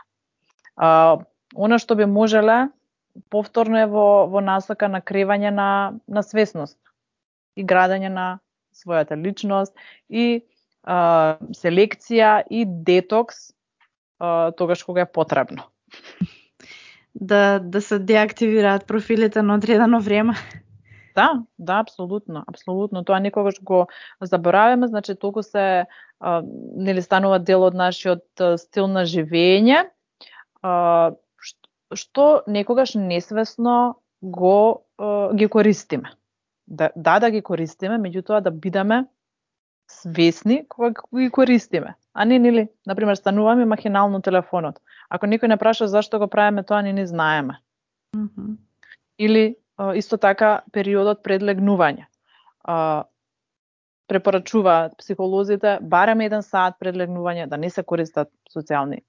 А, 0.76 1.20
она 1.56 1.80
што 1.80 1.96
би 1.96 2.06
можеле 2.08 2.70
повторно 3.30 3.84
е 3.84 3.88
во, 3.88 4.28
во 4.32 4.40
насока 4.40 4.88
на 4.88 5.02
кревање 5.02 5.52
на, 5.52 6.00
на 6.08 6.24
свесност 6.24 6.78
и 7.60 7.66
градење 7.68 8.10
на 8.14 8.28
својата 8.76 9.18
личност 9.20 9.76
и 10.10 10.42
а, 10.84 11.38
селекција 11.56 12.40
и 12.50 12.64
детокс 12.66 13.52
а, 14.20 14.52
тогаш 14.52 14.84
кога 14.84 15.04
е 15.04 15.12
потребно. 15.12 15.68
Да, 17.16 17.60
да 17.60 17.82
се 17.82 18.00
деактивираат 18.00 18.88
профилите 18.88 19.42
на 19.42 19.56
одредено 19.56 20.00
време. 20.00 20.36
Да, 21.16 21.44
да, 21.60 21.80
апсолутно, 21.80 22.44
апсолутно. 22.48 23.04
Тоа 23.04 23.20
никогаш 23.20 23.60
го 23.64 23.88
забораваме, 24.22 24.88
значи 24.88 25.16
толку 25.16 25.44
се 25.44 25.86
а, 26.20 26.42
нели 26.76 27.02
станува 27.02 27.40
дел 27.40 27.66
од 27.68 27.76
нашиот 27.76 28.24
стил 28.62 28.88
на 28.88 29.04
живење, 29.04 29.90
а, 30.64 31.12
што 31.92 32.28
некогаш 32.48 32.96
несвесно 32.96 34.00
го 34.22 34.86
а, 34.98 35.34
ги 35.34 35.48
користиме. 35.48 36.14
Да, 36.70 36.90
да, 36.96 37.20
да 37.20 37.32
ги 37.32 37.42
користиме, 37.42 37.98
меѓутоа 37.98 38.44
да 38.46 38.52
бидеме 38.52 39.06
свесни 39.90 40.68
кога 40.70 40.94
ги 41.18 41.30
користиме. 41.30 41.96
А 42.14 42.26
не, 42.26 42.40
нели, 42.40 42.68
например, 42.88 43.16
стануваме 43.16 43.66
махинално 43.66 44.22
телефонот. 44.22 44.78
Ако 45.10 45.26
некој 45.26 45.50
не 45.50 45.58
праша 45.58 45.88
зашто 45.88 46.20
го 46.20 46.28
правиме 46.28 46.64
тоа, 46.64 46.82
не 46.82 46.94
ни 46.94 47.08
знаеме. 47.08 47.58
Mm 48.16 48.30
-hmm. 48.30 48.56
Или 49.18 49.56
исто 49.96 50.18
така 50.18 50.62
периодот 50.72 51.24
пред 51.24 51.42
легнување. 51.42 52.06
Препорачуваат 54.08 54.98
психолозите 54.98 55.78
барем 55.82 56.22
еден 56.22 56.44
саат 56.44 56.76
пред 56.80 56.96
легнување 56.96 57.48
да 57.48 57.58
не 57.58 57.70
се 57.70 57.84
користат 57.84 58.30
социјални 58.56 59.00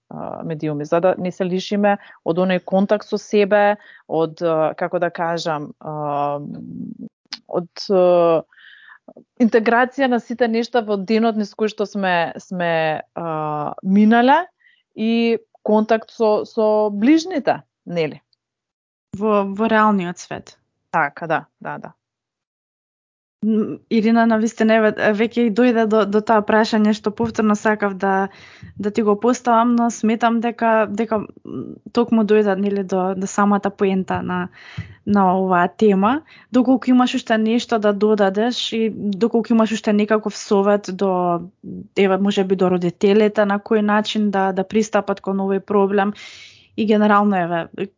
медиуми, 0.45 0.85
за 0.85 1.01
да 1.01 1.15
не 1.19 1.33
се 1.33 1.45
лишиме 1.45 1.97
од 2.25 2.39
оној 2.39 2.65
контакт 2.65 3.09
со 3.09 3.19
себе, 3.19 3.77
од, 4.09 4.41
како 4.77 4.99
да 4.99 5.11
кажам, 5.11 5.73
од 7.51 8.47
интеграција 9.43 10.09
на 10.11 10.21
сите 10.23 10.49
нешта 10.49 10.83
во 10.87 10.97
денот 10.97 11.39
низ 11.39 11.53
кој 11.59 11.73
што 11.73 11.87
сме 11.89 12.33
сме 12.39 13.03
а, 13.15 13.75
минале 13.83 14.45
и 14.95 15.39
контакт 15.67 16.11
со 16.15 16.45
со 16.45 16.91
ближните, 16.91 17.63
нели? 17.87 18.23
Во 19.19 19.43
во 19.45 19.69
реалниот 19.69 20.19
свет. 20.19 20.57
Така, 20.91 21.27
да, 21.27 21.47
да, 21.61 21.79
да. 21.79 21.95
Ирина, 23.91 24.27
на 24.27 24.37
вистина, 24.37 24.75
еве, 24.77 24.91
веќе 25.17 25.47
и 25.49 25.53
дојде 25.57 25.87
до, 25.89 26.03
до 26.05 26.21
таа 26.21 26.43
прашање 26.45 26.93
што 26.93 27.09
повторно 27.17 27.55
сакав 27.57 27.95
да, 27.97 28.29
да 28.77 28.91
ти 28.91 29.01
го 29.01 29.15
поставам, 29.21 29.73
но 29.79 29.87
сметам 29.91 30.43
дека, 30.45 30.85
дека 30.91 31.23
токму 31.97 32.27
дојде 32.29 32.59
нели, 32.61 32.85
до, 32.85 33.15
до 33.17 33.27
самата 33.27 33.73
поента 33.73 34.21
на, 34.21 34.51
на 35.07 35.25
оваа 35.39 35.71
тема. 35.73 36.21
Доколку 36.53 36.91
имаш 36.93 37.15
уште 37.17 37.39
нешто 37.39 37.79
да 37.79 37.95
додадеш 37.95 38.61
и 38.77 38.93
доколку 38.93 39.55
имаш 39.55 39.73
уште 39.73 39.97
некаков 39.97 40.37
совет 40.37 40.91
до, 40.93 41.41
еве, 41.97 42.19
може 42.19 42.45
би 42.45 42.61
до 42.61 42.69
родителите, 42.69 43.49
на 43.49 43.57
кој 43.57 43.81
начин 43.81 44.31
да, 44.31 44.53
да 44.53 44.69
пристапат 44.69 45.25
кон 45.25 45.41
овој 45.41 45.65
проблем 45.65 46.13
и 46.81 46.87
генерално 46.87 47.37
еве 47.37 47.89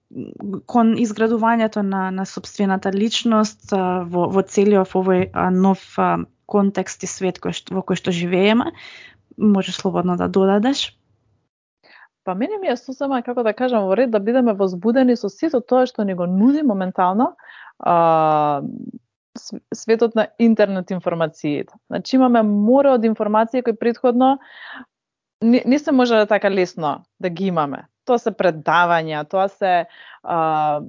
кон 0.66 0.97
изградувањето 0.99 1.83
на 1.87 2.11
на 2.11 2.25
собствената 2.27 2.90
личност 2.92 3.71
во 4.14 4.25
во 4.35 4.42
целиот 4.42 4.97
овој 4.99 5.29
нов 5.55 5.85
контекст 6.51 7.05
и 7.07 7.11
свет 7.11 7.38
кој 7.45 7.55
што, 7.55 7.77
во 7.79 7.85
кој 7.87 8.01
што 8.01 8.11
живееме, 8.11 8.73
може 9.38 9.73
слободно 9.73 10.16
да 10.16 10.29
додадеш. 10.29 10.99
Па 12.25 12.35
мене 12.35 12.59
ми 12.59 12.68
е 12.68 12.77
сосема, 12.77 13.23
како 13.23 13.42
да 13.47 13.55
кажам, 13.55 13.87
во 13.87 13.95
ред 13.97 14.11
да 14.11 14.21
бидеме 14.21 14.53
возбудени 14.59 15.16
со 15.16 15.31
сето 15.31 15.61
тоа 15.61 15.87
што 15.87 16.03
ни 16.03 16.18
го 16.18 16.27
нуди 16.27 16.62
моментално 16.66 17.37
а, 17.79 18.62
светот 19.75 20.14
на 20.18 20.27
интернет 20.38 20.90
информациите. 20.90 21.75
Значи 21.87 22.16
имаме 22.16 22.42
море 22.42 22.90
од 22.99 23.05
информации 23.05 23.62
кои 23.62 23.79
предходно 23.79 24.38
не, 25.42 25.62
не 25.66 25.79
се 25.79 25.92
може 25.92 26.14
да 26.14 26.27
така 26.27 26.51
лесно 26.51 27.05
да 27.21 27.31
ги 27.31 27.47
имаме 27.47 27.87
тоа 28.08 28.19
се 28.21 28.32
предавања, 28.32 29.23
тоа 29.30 29.47
се 29.51 29.73
а, 30.22 30.80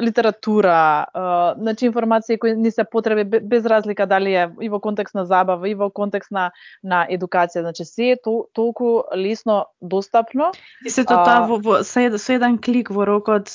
литература, 0.00 1.06
а, 1.14 1.54
значи 1.58 1.86
информации 1.86 2.38
кои 2.38 2.56
ни 2.56 2.70
се 2.70 2.84
потреби 2.84 3.40
без 3.40 3.66
разлика 3.66 4.06
дали 4.06 4.34
е 4.34 4.50
и 4.60 4.68
во 4.68 4.80
контекст 4.80 5.14
на 5.14 5.24
забава, 5.24 5.68
и 5.68 5.74
во 5.74 5.90
контекст 5.90 6.30
на, 6.30 6.50
на 6.82 7.06
едукација. 7.10 7.60
Значи 7.60 7.84
се 7.84 8.10
е 8.10 8.16
тол, 8.22 8.46
толку 8.52 9.02
лесно 9.16 9.66
достапно. 9.82 10.52
И 10.86 10.90
сето 10.90 11.14
тоа 11.14 11.46
во, 11.48 11.58
во 11.58 11.82
со, 11.82 12.06
со 12.18 12.32
еден 12.32 12.58
клик 12.58 12.90
во 12.90 13.06
рокот 13.06 13.50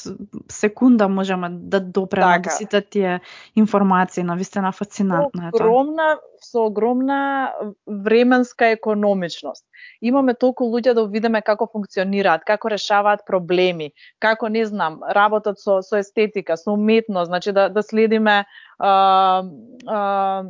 секунда 0.51 1.07
можеме 1.07 1.49
да 1.49 1.79
допреме 1.79 2.41
така. 2.41 2.49
до 2.49 2.55
сите 2.55 2.81
тие 2.81 3.21
информации, 3.55 4.23
на 4.23 4.35
вистина 4.35 4.71
фасцинантно 4.71 5.47
е 5.47 5.51
тоа. 5.51 5.65
Огромна 5.65 6.17
со 6.43 6.65
огромна 6.65 7.53
временска 7.87 8.67
економичност. 8.67 9.65
Имаме 10.01 10.33
толку 10.33 10.67
луѓе 10.67 10.93
да 10.93 11.05
видиме 11.07 11.41
како 11.41 11.67
функционираат, 11.71 12.43
како 12.43 12.69
решаваат 12.71 13.23
проблеми, 13.27 13.91
како 14.19 14.49
не 14.49 14.65
знам, 14.65 14.99
работат 15.13 15.59
со 15.59 15.81
со 15.81 15.97
естетика, 15.97 16.57
со 16.57 16.71
уметност, 16.71 17.29
значи 17.29 17.51
да 17.51 17.69
да 17.69 17.83
следиме 17.83 18.45
а, 18.79 19.43
а, 19.87 20.43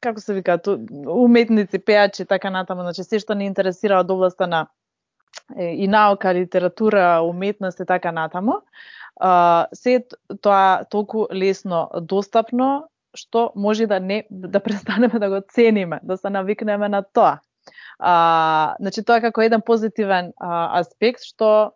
како 0.00 0.20
се 0.20 0.34
вика, 0.34 0.58
уметници, 1.06 1.78
пеачи, 1.78 2.24
така 2.24 2.50
натаму, 2.50 2.82
значи 2.82 3.04
се 3.04 3.18
што 3.18 3.34
не 3.34 3.46
интересира 3.46 4.00
од 4.00 4.10
областа 4.10 4.46
на 4.46 4.66
и 5.56 5.88
наука, 5.88 6.34
литература, 6.34 7.20
уметност 7.22 7.80
и 7.80 7.86
така 7.86 8.12
натаму. 8.12 8.60
А, 9.20 9.66
се 9.72 10.04
тоа 10.42 10.84
толку 10.90 11.26
лесно 11.32 11.88
достапно 12.00 12.88
што 13.16 13.52
може 13.56 13.86
да 13.86 14.00
не 14.00 14.24
да 14.30 14.60
престанеме 14.60 15.18
да 15.22 15.28
го 15.28 15.40
цениме, 15.48 16.00
да 16.02 16.16
се 16.16 16.30
навикнеме 16.30 16.88
на 16.88 17.02
тоа. 17.02 17.40
А, 17.98 18.76
значи 18.80 19.04
тоа 19.04 19.20
како 19.20 19.42
еден 19.42 19.62
позитивен 19.62 20.32
а, 20.36 20.80
аспект 20.80 21.24
што 21.26 21.72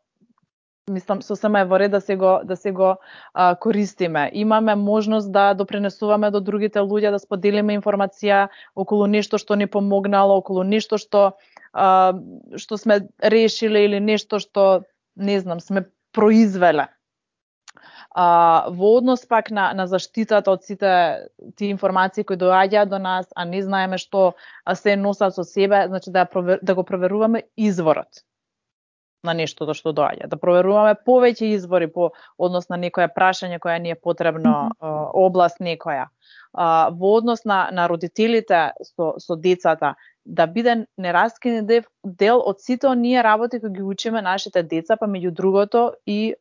мислам 0.91 1.23
сосема 1.23 1.61
е 1.61 1.65
во 1.65 1.79
ред 1.79 1.91
да 1.91 2.01
се 2.01 2.17
го 2.17 2.41
да 2.45 2.57
се 2.57 2.73
го 2.73 2.97
а, 3.35 3.57
користиме. 3.57 4.31
Имаме 4.33 4.75
можност 4.75 5.33
да 5.33 5.55
допренесуваме 5.55 6.31
до 6.31 6.41
другите 6.41 6.79
луѓе, 6.79 7.11
да 7.11 7.19
споделиме 7.19 7.79
информација 7.79 8.49
околу 8.75 9.07
нешто 9.07 9.39
што 9.39 9.55
ни 9.55 9.67
помогнало, 9.67 10.37
околу 10.37 10.65
нешто 10.65 10.99
што 10.99 11.33
а, 11.73 12.15
што 12.57 12.79
сме 12.79 13.07
решиле 13.23 13.85
или 13.85 14.01
нешто 14.01 14.39
што 14.39 14.83
не 15.17 15.39
знам, 15.41 15.61
сме 15.61 15.87
произвеле 16.13 16.89
а, 18.11 18.67
во 18.69 18.97
однос 18.99 19.27
пак 19.27 19.51
на, 19.51 19.73
на 19.75 19.87
заштитата 19.87 20.51
од 20.51 20.65
сите 20.65 21.31
тие 21.57 21.71
информации 21.71 22.25
кои 22.25 22.37
доаѓаат 22.37 22.91
до 22.91 22.99
нас, 22.99 23.31
а 23.37 23.45
не 23.45 23.63
знаеме 23.63 23.99
што 24.03 24.35
се 24.75 24.97
носат 24.97 25.39
со 25.39 25.45
себе, 25.45 25.87
значи 25.87 26.11
да, 26.11 26.27
провер, 26.27 26.59
да 26.63 26.75
го 26.75 26.85
проверуваме 26.85 27.47
изворот 27.57 28.27
на 29.23 29.35
нештото 29.39 29.75
што 29.79 29.93
доаѓа, 29.97 30.29
да 30.31 30.39
проверуваме 30.41 30.95
повеќе 31.07 31.53
извори 31.57 31.89
по 31.91 32.11
однос 32.39 32.69
на 32.73 32.79
некоја 32.81 33.11
прашање 33.15 33.61
која 33.63 33.79
ни 33.83 33.95
е 33.95 33.99
потребно, 33.99 34.73
област 34.81 35.61
некоја. 35.61 36.09
А, 36.53 36.91
во 36.91 37.15
однос 37.19 37.45
на, 37.45 37.69
на 37.73 37.87
родителите 37.89 38.73
со, 38.83 39.15
со 39.19 39.37
децата, 39.37 39.95
да 40.25 40.47
биде 40.47 40.87
нераскини 40.99 41.63
дел, 41.67 41.87
дел 42.05 42.43
од 42.47 42.61
сите 42.61 42.87
оние 42.87 43.23
работи 43.23 43.61
кои 43.61 43.73
ги 43.73 43.83
учиме 43.83 44.23
нашите 44.23 44.63
деца, 44.63 44.97
па 44.97 45.07
меѓу 45.07 45.31
другото 45.31 45.93
и 46.07 46.35
е, 46.35 46.37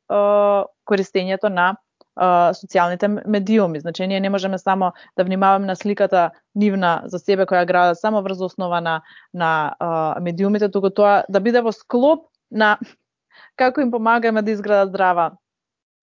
користењето 0.86 1.50
на 1.50 1.76
социјалните 2.20 3.08
медиуми. 3.08 3.80
Значи, 3.80 4.08
ние 4.08 4.20
не 4.20 4.30
можеме 4.30 4.58
само 4.58 4.91
да 5.17 5.24
внимаваме 5.24 5.65
на 5.65 5.76
сликата 5.76 6.32
нивна 6.56 7.02
за 7.06 7.20
себе 7.20 7.46
која 7.46 7.65
града 7.65 7.96
само 7.96 8.22
врз 8.22 8.41
основа 8.41 8.82
на, 8.82 9.02
на 9.34 9.76
е, 10.17 10.22
медиумите, 10.22 10.70
туку 10.70 10.89
тоа 10.89 11.24
да 11.30 11.39
биде 11.39 11.62
во 11.62 11.72
склоп 11.72 12.28
на 12.52 12.78
како 13.60 13.82
им 13.82 13.92
помагаме 13.92 14.42
да 14.42 14.52
изградат 14.52 14.90
здрава 14.90 15.32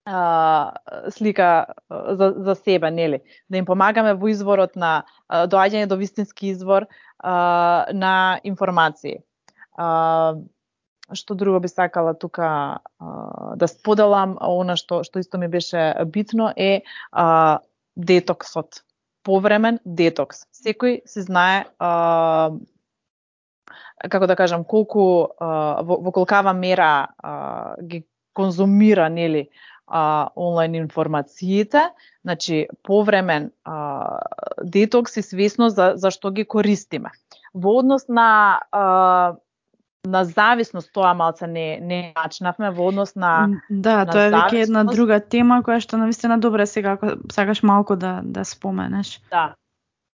а, 0.05 0.73
слика 1.09 1.65
за, 1.89 2.33
за 2.37 2.55
себе, 2.55 2.91
нели? 2.91 3.21
Да 3.49 3.57
им 3.57 3.65
помагаме 3.65 4.13
во 4.13 4.29
изворот 4.29 4.75
на 4.75 5.03
доаѓање 5.29 5.87
до 5.87 5.97
вистински 5.99 6.49
извор 6.49 6.87
а, 7.19 7.85
на 7.93 8.39
информации. 8.43 9.19
А, 9.77 10.35
што 11.13 11.35
друго 11.35 11.59
би 11.59 11.69
сакала 11.69 12.13
тука 12.13 12.79
а, 12.99 13.55
да 13.55 13.67
споделам, 13.67 14.37
она 14.41 14.75
што 14.77 15.03
што 15.03 15.19
исто 15.19 15.37
ми 15.37 15.47
беше 15.47 15.93
битно 16.05 16.53
е 16.55 16.81
а, 17.11 17.59
детоксот. 17.95 18.83
Повремен 19.23 19.79
детокс. 19.85 20.47
Секој 20.55 21.01
се 21.05 21.21
знае 21.21 21.65
а, 21.77 22.51
како 24.09 24.27
да 24.27 24.35
кажам, 24.35 24.63
колку 24.63 25.33
а, 25.39 25.81
во, 25.83 25.99
во 26.03 26.11
колкава 26.11 26.53
мера 26.53 27.07
а, 27.17 27.75
ги 27.81 28.03
конзумира 28.33 29.09
нели 29.09 29.49
а, 29.87 30.29
онлайн 30.35 30.75
информациите, 30.75 31.89
значи 32.23 32.67
повремен 32.83 33.51
а, 33.63 34.19
детокс 34.63 35.17
и 35.17 35.21
свесност 35.21 35.75
за, 35.75 35.93
за 35.95 36.11
што 36.11 36.31
ги 36.31 36.45
користиме. 36.45 37.11
Во 37.53 37.79
однос 37.79 38.07
на 38.07 38.61
а, 38.71 39.35
на 40.05 40.23
зависност 40.25 40.93
тоа 40.93 41.13
малце 41.13 41.47
не 41.47 41.79
не 41.81 42.13
начнавме 42.15 42.71
во 42.71 42.87
однос 42.87 43.15
на 43.15 43.49
Да, 43.69 44.05
на 44.05 44.11
тоа 44.11 44.27
е 44.27 44.31
веќе 44.31 44.61
една 44.67 44.83
друга 44.87 45.19
тема 45.19 45.61
која 45.65 45.81
што 45.83 45.97
навистина 45.97 46.39
добре 46.39 46.65
сега 46.65 46.95
ако 46.95 47.17
сакаш 47.31 47.63
малку 47.63 47.95
да 47.95 48.21
да 48.23 48.45
споменеш. 48.45 49.19
Да. 49.31 49.55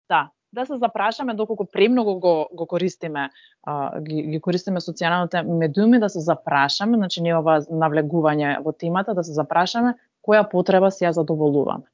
Да. 0.10 0.30
Да 0.54 0.66
се 0.66 0.78
запрашаме 0.78 1.34
доколку 1.34 1.66
премногу 1.66 2.20
го, 2.20 2.48
го 2.54 2.68
користиме, 2.68 3.30
а, 3.64 4.00
ги, 4.02 4.22
ги 4.22 4.40
користиме 4.42 4.80
социјалните 4.80 5.42
медиуми, 5.42 6.00
да 6.00 6.10
се 6.10 6.22
запрашаме, 6.22 6.98
значи 6.98 7.24
не 7.26 7.34
ова 7.36 7.58
навлегување 7.66 8.60
во 8.62 8.72
темата, 8.72 9.16
да 9.18 9.24
се 9.24 9.34
запрашаме 9.34 9.96
која 10.22 10.46
потреба 10.50 10.92
си 10.92 11.06
ја 11.06 11.12
задоволуваме. 11.18 11.90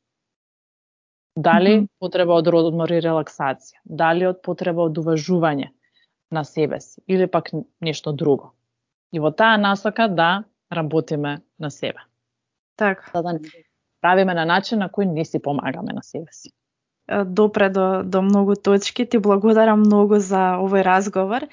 Дали 1.36 1.78
mm 1.78 1.84
-hmm. 1.84 1.88
потреба 2.00 2.34
од 2.34 2.48
одмор 2.48 2.92
и 2.92 3.02
релаксација, 3.02 3.80
дали 3.86 4.28
од 4.28 4.42
потреба 4.44 4.84
од 4.84 4.98
уважување 4.98 5.70
на 6.32 6.44
себе 6.44 6.82
си 6.82 7.02
или 7.08 7.28
пак 7.28 7.52
нешто 7.82 8.12
друго. 8.12 8.54
И 9.12 9.20
во 9.20 9.32
таа 9.32 9.58
насока 9.58 10.08
да 10.08 10.44
работиме 10.72 11.42
на 11.60 11.72
себе. 11.72 12.00
Така. 12.76 13.22
Да, 13.22 13.22
да 13.22 13.40
правиме 14.02 14.34
на 14.34 14.46
начин 14.46 14.80
на 14.80 14.90
кој 14.90 15.06
не 15.06 15.26
си 15.26 15.40
помагаме 15.40 15.94
на 15.94 16.04
себе 16.04 16.32
си. 16.32 16.52
Допре 17.26 17.70
до, 17.70 18.04
до 18.04 18.22
многу 18.22 18.56
точки. 18.56 19.06
Ти 19.06 19.18
благодарам 19.18 19.80
многу 19.80 20.20
за 20.20 20.60
овој 20.62 20.84
разговор. 20.86 21.48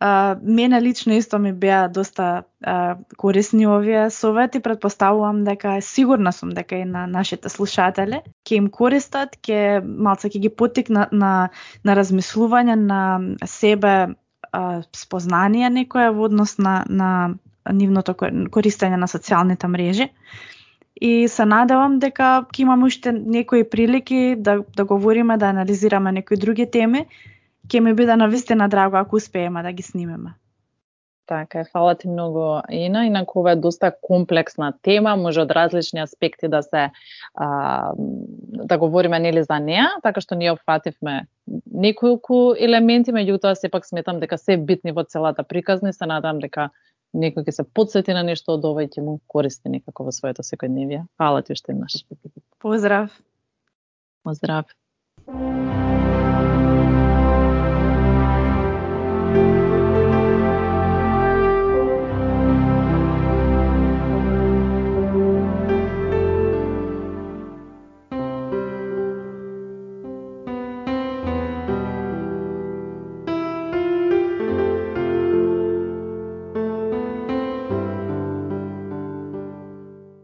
А, 0.00 0.36
мене 0.42 0.80
лично 0.80 1.12
исто 1.12 1.38
ми 1.38 1.52
беа 1.52 1.88
доста 1.88 2.42
а, 2.64 2.96
корисни 3.16 3.66
овие 3.66 4.10
совети. 4.10 4.60
Предпоставувам 4.60 5.44
дека 5.44 5.80
сигурна 5.82 6.32
сум 6.32 6.50
дека 6.50 6.76
и 6.76 6.84
на 6.84 7.06
нашите 7.06 7.48
слушатели 7.48 8.22
ќе 8.48 8.54
им 8.56 8.70
користат, 8.70 9.36
ќе 9.44 9.84
малце 9.84 10.30
ќе 10.32 10.40
ги 10.40 10.48
потикнат 10.48 11.12
на, 11.12 11.50
на 11.84 11.96
размислување 11.96 12.78
на 12.80 13.00
себе 13.44 14.14
а, 14.52 14.82
спознание 14.96 15.68
некое 15.70 16.08
во 16.10 16.30
однос 16.30 16.56
на, 16.58 16.84
на 16.88 17.34
нивното 17.68 18.14
користење 18.48 18.96
на 18.96 19.06
социјалните 19.10 19.68
мрежи 19.68 20.08
и 21.00 21.28
се 21.28 21.44
надевам 21.48 21.98
дека 21.98 22.44
ќе 22.52 22.62
имаме 22.62 22.90
уште 22.90 23.12
некои 23.12 23.64
прилики 23.64 24.36
да, 24.38 24.60
да 24.76 24.84
говориме, 24.84 25.38
да 25.38 25.48
анализираме 25.54 26.12
некои 26.12 26.36
други 26.36 26.70
теми. 26.70 27.06
Ќе 27.68 27.80
ми 27.80 27.94
биде 27.94 28.16
навистина 28.16 28.68
драго 28.68 28.96
ако 28.96 29.16
успееме 29.16 29.62
да 29.62 29.72
ги 29.72 29.82
снимеме. 29.82 30.34
Така 31.30 31.64
хвала 31.64 31.70
фала 31.72 31.94
ти 31.94 32.08
многу, 32.08 32.60
Ина. 32.70 33.06
Инаку 33.06 33.40
ова 33.40 33.52
е 33.52 33.56
доста 33.56 33.92
комплексна 34.02 34.72
тема, 34.82 35.16
може 35.16 35.40
од 35.40 35.50
различни 35.50 36.00
аспекти 36.00 36.48
да 36.48 36.62
се 36.62 36.90
а, 37.34 37.92
да 38.66 38.78
говориме 38.78 39.20
нели 39.20 39.42
за 39.42 39.60
неа, 39.60 39.86
така 40.02 40.20
што 40.20 40.34
ние 40.34 40.50
опфативме 40.50 41.28
неколку 41.70 42.50
елементи, 42.58 43.14
меѓутоа 43.14 43.54
сепак 43.54 43.86
сметам 43.86 44.18
дека 44.20 44.38
се 44.38 44.56
битни 44.56 44.92
во 44.92 45.04
целата 45.06 45.46
приказна 45.46 45.88
и 45.88 45.92
се 45.92 46.06
надам 46.06 46.42
дека 46.42 46.70
некој 47.14 47.46
ќе 47.46 47.56
се 47.58 47.64
подсети 47.64 48.14
на 48.16 48.22
нешто 48.26 48.54
од 48.56 48.64
ова 48.64 48.84
и 48.84 48.90
ќе 48.90 49.04
му 49.04 49.18
користи 49.26 49.72
некако 49.72 50.06
во 50.06 50.14
своето 50.14 50.46
секојдневие. 50.46 51.04
Фала 51.18 51.42
ти 51.42 51.56
уште 51.56 51.74
еднаш. 51.74 52.02
Поздрав. 52.58 53.14
Поздрав. 54.24 54.66